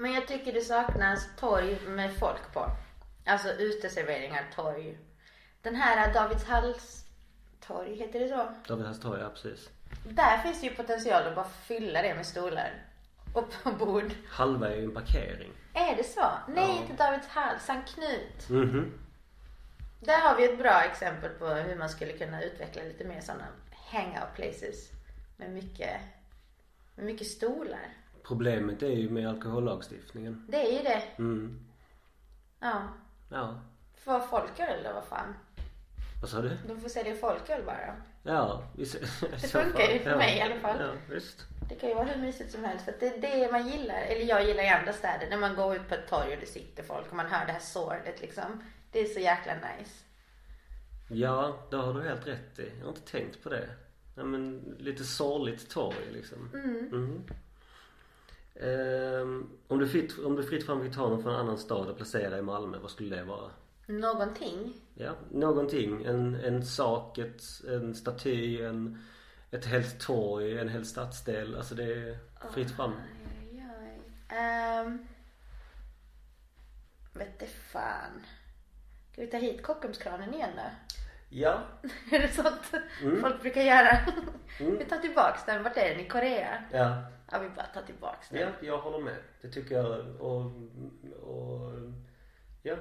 [0.00, 2.70] Men jag tycker det saknas torg med folk på.
[3.26, 4.98] Alltså uteserveringar, torg.
[5.62, 7.04] Den här Davidshalls
[7.66, 8.54] torg, heter det så?
[8.68, 9.68] David torg, ja precis.
[10.04, 12.72] Där finns det ju potential att bara fylla det med stolar.
[13.34, 14.12] Och på bord.
[14.28, 15.52] Halva är ju en parkering.
[15.74, 16.30] Är det så?
[16.48, 16.82] Nej, Ja.
[16.82, 18.48] inte Davidshall, Sankt Knut.
[18.48, 18.92] Mhm.
[20.00, 23.46] Där har vi ett bra exempel på hur man skulle kunna utveckla lite mer sådana
[23.90, 24.90] hangout places.
[25.36, 26.00] Med mycket,
[26.94, 27.88] med mycket stolar.
[28.22, 30.46] Problemet är ju med alkohollagstiftningen.
[30.48, 31.02] Det är ju det.
[31.18, 31.60] Mm.
[32.60, 32.82] Ja.
[33.30, 33.60] Ja.
[33.94, 35.34] För folköl då, vad fan.
[36.20, 36.50] Vad sa du?
[36.68, 37.96] De får sälja folköl bara.
[38.22, 38.84] Ja, i
[39.20, 40.16] Det funkar ju för ja.
[40.16, 40.76] mig i alla fall.
[40.80, 41.46] Ja, visst.
[41.68, 42.84] Det kan ju vara hur mysigt som helst.
[42.84, 44.00] För att det är det man gillar.
[44.02, 45.30] Eller jag gillar i andra städer.
[45.30, 47.52] När man går ut på ett torg och det sitter folk och man hör det
[47.52, 48.62] här sorlet liksom.
[48.92, 50.04] Det är så jäkla nice.
[51.08, 52.72] Ja, det har du helt rätt i.
[52.78, 53.68] Jag har inte tänkt på det.
[54.16, 56.50] Ja, men lite sorgligt torg liksom.
[56.54, 56.88] Mm.
[56.88, 57.24] Mhm.
[58.62, 61.88] Ehm, om, du fritt, om du fritt fram fick ta någon från en annan stad
[61.88, 63.50] och placera i Malmö, vad skulle det vara?
[63.86, 64.74] Någonting.
[64.94, 66.04] Ja, någonting.
[66.04, 69.02] En, en sak, ett, en staty, en,
[69.50, 71.56] ett helt torg, en hel stadsdel.
[71.56, 72.18] Alltså det är
[72.52, 72.92] fritt fram.
[72.92, 74.00] Oj, oj,
[74.30, 74.86] oj.
[74.86, 75.06] Um,
[77.12, 78.26] vet det fan.
[79.12, 80.62] Ska vi ta hit Kockumskranen igen då?
[81.28, 81.62] Ja.
[82.10, 83.20] Är det sånt Mm.
[83.20, 83.98] folk brukar göra?
[84.60, 84.78] Mm.
[84.78, 85.62] Vi tar tillbaks den.
[85.62, 86.00] Vart är den?
[86.00, 86.62] I Korea?
[86.72, 87.02] Ja.
[87.30, 88.40] Ja, vi bara tar tillbaks den.
[88.40, 89.16] Ja, jag håller med.
[89.40, 90.00] Det tycker jag.
[90.20, 90.40] Och,
[91.22, 91.72] och
[92.62, 92.76] ja,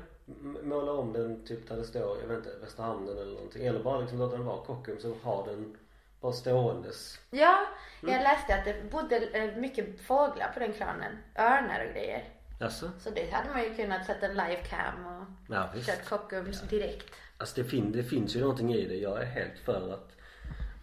[0.63, 3.65] måla om den typ där det står, jag vet inte, Västerhamnen eller någonting.
[3.65, 5.77] Eller bara liksom låta den vara Kockums och ha den
[6.21, 7.19] bara ståendes.
[7.31, 7.65] Ja,
[8.01, 8.23] jag Mm.
[8.23, 11.17] läste att det bodde eh, mycket fåglar på den kranen.
[11.35, 12.29] Örnar och grejer.
[12.61, 12.91] Alltså?
[12.99, 15.25] Så det hade man ju kunnat sätta en livecam och
[15.55, 15.87] Ja, visst.
[15.89, 17.15] kört Kockums direkt.
[17.37, 18.95] Alltså det, fin- det finns ju någonting i det.
[18.95, 20.11] Jag är helt för att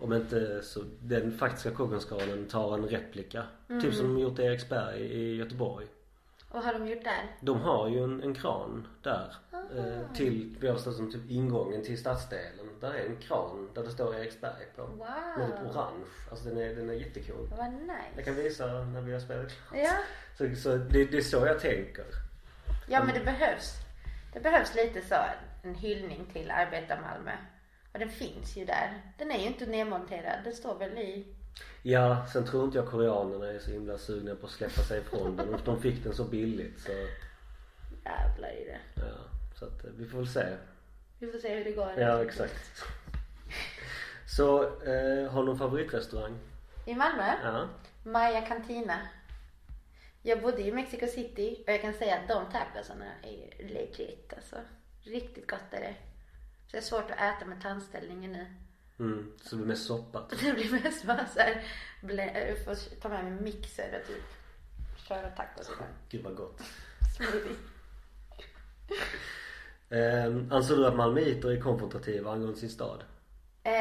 [0.01, 3.43] Om inte så den faktiska Kockumskranen tar en replika.
[3.69, 3.83] Mm.
[3.83, 5.87] Typ som de gjort i Eriksberg i Göteborg.
[6.51, 7.37] Och har de gjort där?
[7.41, 9.35] De har ju en, en kran där.
[9.53, 12.67] Eh, till, vi har förstått som typ ingången till stadsdelen.
[12.81, 14.83] Där är en kran där det står Eriksberg på.
[14.87, 15.71] Med typ Wow.
[15.71, 16.05] orange.
[16.31, 17.49] Alltså den är, den är jättecool.
[17.57, 18.23] Vad Jag nice.
[18.25, 19.83] kan visa när vi har spelat klart.
[19.85, 19.93] Ja.
[20.39, 22.05] Så, så det, det är så jag tänker.
[22.89, 23.73] Ja men det behövs.
[24.33, 25.15] Det behövs lite så
[25.63, 27.33] en hyllning till Arbetar-Malmö.
[27.97, 29.03] Och den finns ju där.
[29.19, 30.45] Den är ju inte nedmonterad.
[30.45, 31.27] Den står väl i...
[31.83, 35.37] Ja, sen tror inte jag koreanerna är så himla sugna på att släppa sig ifrån
[35.37, 35.61] den.
[35.65, 36.93] De fick den så billigt så
[38.05, 38.79] Jävlar i det.
[38.95, 39.03] ja.
[39.55, 40.57] Så att eh, vi får väl se.
[41.19, 41.93] Vi får se hur det går.
[41.99, 42.83] Ja, exakt.
[44.37, 46.39] Så, eh, har du någon favoritrestaurang?
[46.87, 47.33] I Malmö?
[47.43, 47.69] Ja.
[48.03, 48.99] Maya Cantina.
[50.23, 54.57] Jag bodde i Mexico City och jag kan säga att de tacosarna är legit alltså.
[55.03, 55.95] Riktigt gott är det.
[56.77, 58.47] Det är svårt att äta med tandställningen nu.
[58.99, 60.23] Mm, så det blir mest soppa.
[60.23, 60.41] typ.
[60.45, 61.63] Det blir mest bara såhär,
[62.49, 64.23] jag får ta med mig mixer och typ
[65.09, 65.93] köra tacos ibland.
[66.09, 66.61] Gud vad gott.
[67.17, 67.57] Smoothie.
[69.91, 70.25] Eh,
[70.57, 73.01] anser du att malmöiter är konfrontativa angående sin stad?
[73.63, 73.73] Eh,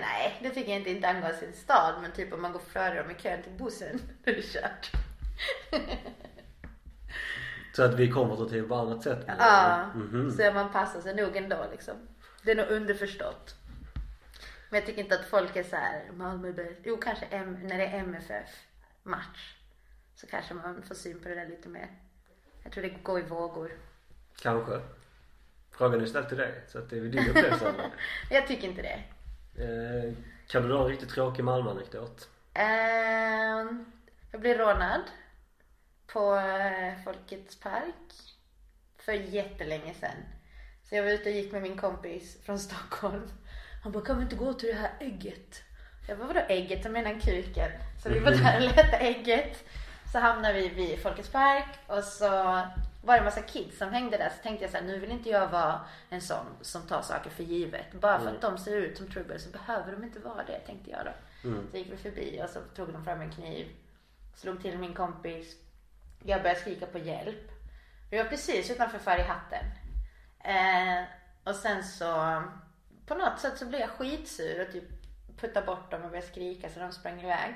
[0.00, 1.94] nej, det tycker jag inte, inte angående sin stad.
[2.02, 4.90] Men typ om man går före dem i kön till bussen, då är det kört.
[7.76, 9.24] Så att vi är konfrontativa på annat sätt?
[9.38, 10.30] Ja, Mhm.
[10.30, 11.94] så man passar sig nog ändå liksom.
[12.46, 13.54] Det är nog underförstått.
[14.70, 16.80] Men jag tycker inte att folk är så här Malmö bäst.
[16.84, 18.48] Jo, kanske M- när det är MFF
[19.02, 19.56] match.
[20.14, 21.88] Så kanske man får syn på det där lite mer.
[22.62, 23.72] Jag tror det går i vågor.
[24.42, 24.80] Kanske.
[25.70, 27.74] Frågan är ställd till dig så att det är väl din upplevelse.
[28.30, 29.02] Jag tycker inte det.
[29.64, 30.12] Eh,
[30.46, 32.28] kan du dra en riktigt tråkig Malmö-anekdot?
[32.54, 33.92] Ehm,
[34.32, 35.00] jag blev rånad
[36.06, 38.12] på eh, Folkets park
[38.98, 40.16] för jättelänge sedan.
[40.88, 43.30] Så jag var ute och gick med min kompis från Stockholm.
[43.82, 45.62] Han bara, kan vi inte gå till det här ägget?
[46.08, 46.84] Jag bara, vadå ägget?
[46.84, 47.70] Jag menar kuken.
[48.02, 49.64] Så vi var där och letade ägget.
[50.12, 52.28] Så hamnade vi vid Folkets park och så
[53.02, 54.28] var det en massa kids som hängde där.
[54.28, 57.30] Så tänkte jag så här, nu vill inte jag vara en sån som tar saker
[57.30, 57.92] för givet.
[57.92, 60.90] Bara för att de ser ut som trubbel så behöver de inte vara det, tänkte
[60.90, 61.12] jag då.
[61.70, 63.66] Så gick vi förbi och så tog de fram en kniv.
[64.34, 65.56] Slog till min kompis.
[66.24, 67.50] Jag började skrika på hjälp.
[68.10, 69.64] Vi var precis utanför Färghatten.
[70.46, 71.04] Eh,
[71.44, 72.42] och sen så
[73.06, 74.84] på något sätt så blev jag skitsur och typ
[75.40, 77.54] puttade bort dem och började skrika så de sprang iväg.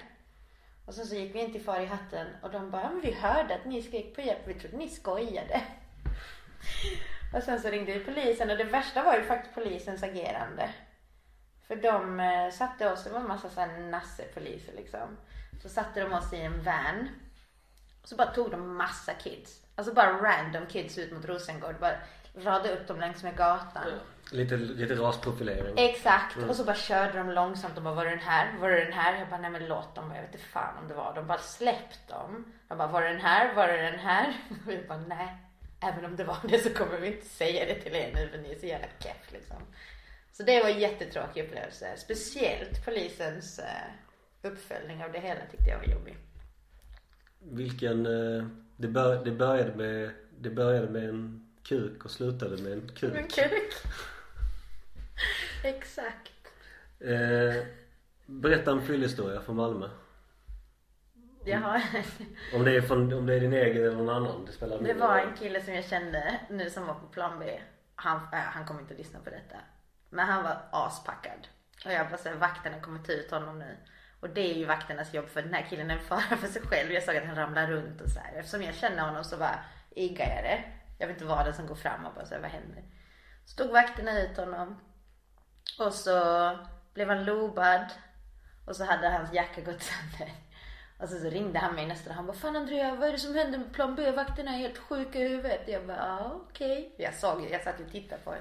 [0.86, 3.00] Och sen så gick vi in till Far i hatten och de bara, ja, men
[3.00, 5.62] vi hörde att ni skrek på hjälp, vi trodde ni skojade.
[7.34, 10.70] Och sen så ringde vi polisen och det värsta var ju faktiskt polisens agerande.
[11.66, 15.16] För de eh, satte oss, det var en massa såhär nassepoliser liksom.
[15.62, 17.08] Så satte de oss i en van.
[18.02, 19.66] Och så bara tog de massa kids.
[19.74, 21.80] Alltså bara random kids ut mot Rosengård.
[21.80, 21.96] Bara
[22.44, 23.82] radade upp dem längs med gatan.
[24.32, 25.74] Lite, lite rasprofilering.
[25.76, 26.36] Exakt.
[26.36, 28.58] Och så bara körde de långsamt och bara var det den här?
[28.60, 29.18] Var det den här?
[29.18, 30.12] Jag bara nej men låt dem.
[30.14, 31.14] Jag vet inte fan om det var.
[31.14, 32.52] De bara släppt dem.
[32.68, 33.54] Jag bara var det den här?
[33.54, 34.36] Var det den här?
[34.66, 35.36] Och jag bara nej.
[35.82, 38.38] Även om det var det så kommer vi inte säga det till er nu för
[38.38, 39.56] ni är så jävla keff liksom.
[40.32, 41.86] Så det var en jättetråkig upplevelse.
[41.96, 46.16] Speciellt polisens eh, uppföljning av det hela tyckte jag var jobbig.
[47.38, 52.72] Vilken, eh, det, bör, det, började med, det började med en kuk och slutade med
[52.72, 53.12] en kuk.
[53.12, 53.72] Men kuk.
[55.64, 56.32] Exakt.
[57.00, 57.64] Eh,
[58.26, 59.88] berätta en fyllehistoria från Malmö.
[61.44, 61.82] Jag har
[62.54, 64.94] Om det, är från, om det är din egen eller någon annan, det spelar Det
[64.94, 67.60] var en kille som jag kände nu som var på plan B.
[67.94, 69.56] Han, äh, han kommer inte att lyssna på detta.
[70.08, 71.48] Men han var aspackad.
[71.84, 73.76] Och jag bara såhär, vakterna kommer ta ut honom nu.
[74.20, 76.62] Och det är ju vakternas jobb för den här killen är en fara för sig
[76.62, 76.92] själv.
[76.92, 78.32] Jag såg att han ramlar runt och så här.
[78.34, 80.79] Eftersom jag känner honom så bara iggar jag det.
[81.00, 82.82] Jag vet inte vad det är som går fram och bara säger vad händer?
[83.44, 84.80] Så tog vakterna ut honom.
[85.78, 86.58] Och så
[86.94, 87.84] blev han lobad.
[88.66, 90.34] Och så hade hans jacka gått sönder.
[90.98, 92.16] Och så, så ringde han mig nästa dag.
[92.16, 94.10] Han bara, fan Andrea vad är det som händer med plan B?
[94.10, 95.60] Vakterna är helt sjuka i huvudet.
[95.66, 96.94] Jag bara, ja okej.
[96.98, 98.40] Jag såg, jag satt och tittade på det.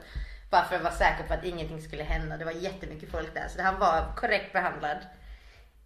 [0.52, 2.38] Bara för att vara säker på att ingenting skulle hända.
[2.38, 3.48] Det var jättemycket folk där.
[3.48, 4.98] Så han var korrekt behandlad.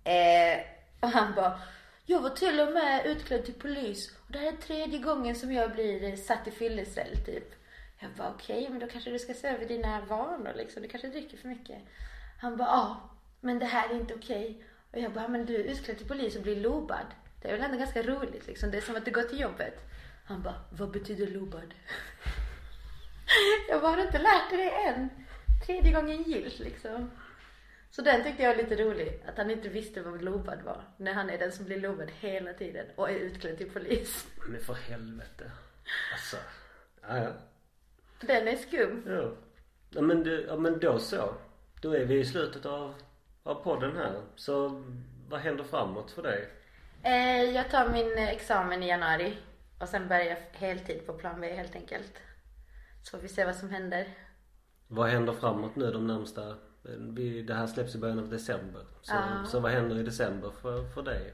[0.04, 0.60] Eh,
[1.02, 1.60] och han bara,
[2.06, 4.12] jag var till och med utklädd till polis.
[4.26, 7.56] Och det här är tredje gången som jag blir eh, satt i fyllecell typ.
[8.00, 10.82] Jag bara, okej men då kanske du ska se över dina vanor liksom.
[10.82, 11.78] Du kanske dricker för mycket.
[12.42, 14.64] Han bara, ja men det här är inte okej.
[14.92, 17.06] Och jag bara, men du är utklädd till polis och blir lobad.
[17.42, 18.72] Det är väl ändå ganska roligt liksom.
[18.72, 19.80] Det är som att du går till jobbet.
[20.26, 21.74] Han bara, vad betyder lobad?
[23.70, 25.10] jag bara, har du inte lärt dig det än?
[25.66, 27.12] Tredje gången gillt liksom.
[27.96, 29.24] Så den tyckte jag var lite rolig.
[29.28, 30.84] Att han inte visste vad lobad var.
[30.98, 34.28] När han är den som blir lobad hela tiden och är utklädd till polis.
[34.50, 35.52] Men för helvete.
[36.14, 36.38] Alltså.
[37.02, 37.32] Ja, ja.
[38.22, 39.04] Den är skum.
[39.08, 39.32] Ja.
[39.90, 41.34] Ja men, det, ja men då så.
[41.82, 42.96] Då är vi i slutet av
[43.44, 44.22] av podden här.
[44.36, 44.84] Så
[45.30, 46.50] vad händer framåt för dig?
[47.04, 49.38] Eh, jag tar min examen i januari
[49.80, 52.22] och sen börjar jag heltid på plan B helt enkelt.
[53.04, 54.08] Så får vi se vad som händer.
[54.88, 56.56] Vad händer framåt nu de närmsta
[57.48, 58.86] det här släpps i början av december.
[59.02, 59.46] Så, Ja.
[59.46, 61.34] så vad händer i december för, för dig?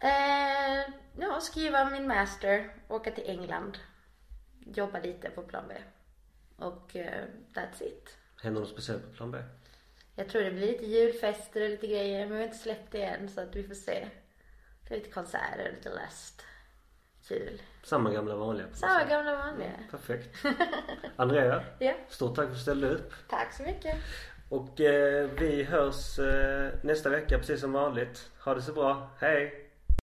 [0.00, 3.78] Eh, ja, skriva min master, åka till England,
[4.66, 5.74] jobba lite på plan B.
[6.56, 8.16] Och eh, that's it.
[8.42, 9.38] Händer något speciellt på plan B?
[10.16, 13.04] Jag tror det blir lite julfester och lite grejer men vi har inte släppt det
[13.04, 14.08] än så att vi får se.
[14.88, 16.42] Det är lite konserter, lite läst.
[17.28, 17.62] Kul.
[17.84, 18.66] Samma gamla vanliga?
[18.72, 19.08] Samma sätt.
[19.08, 19.70] gamla vanliga.
[19.90, 20.36] Perfekt.
[21.16, 23.12] Andrea, Ja, stort tack för att du ställde upp.
[23.28, 23.96] tack så mycket.
[24.54, 28.30] Och eh, vi hörs eh, nästa vecka precis som vanligt.
[28.44, 29.10] Ha det så bra.
[29.18, 29.63] Hej!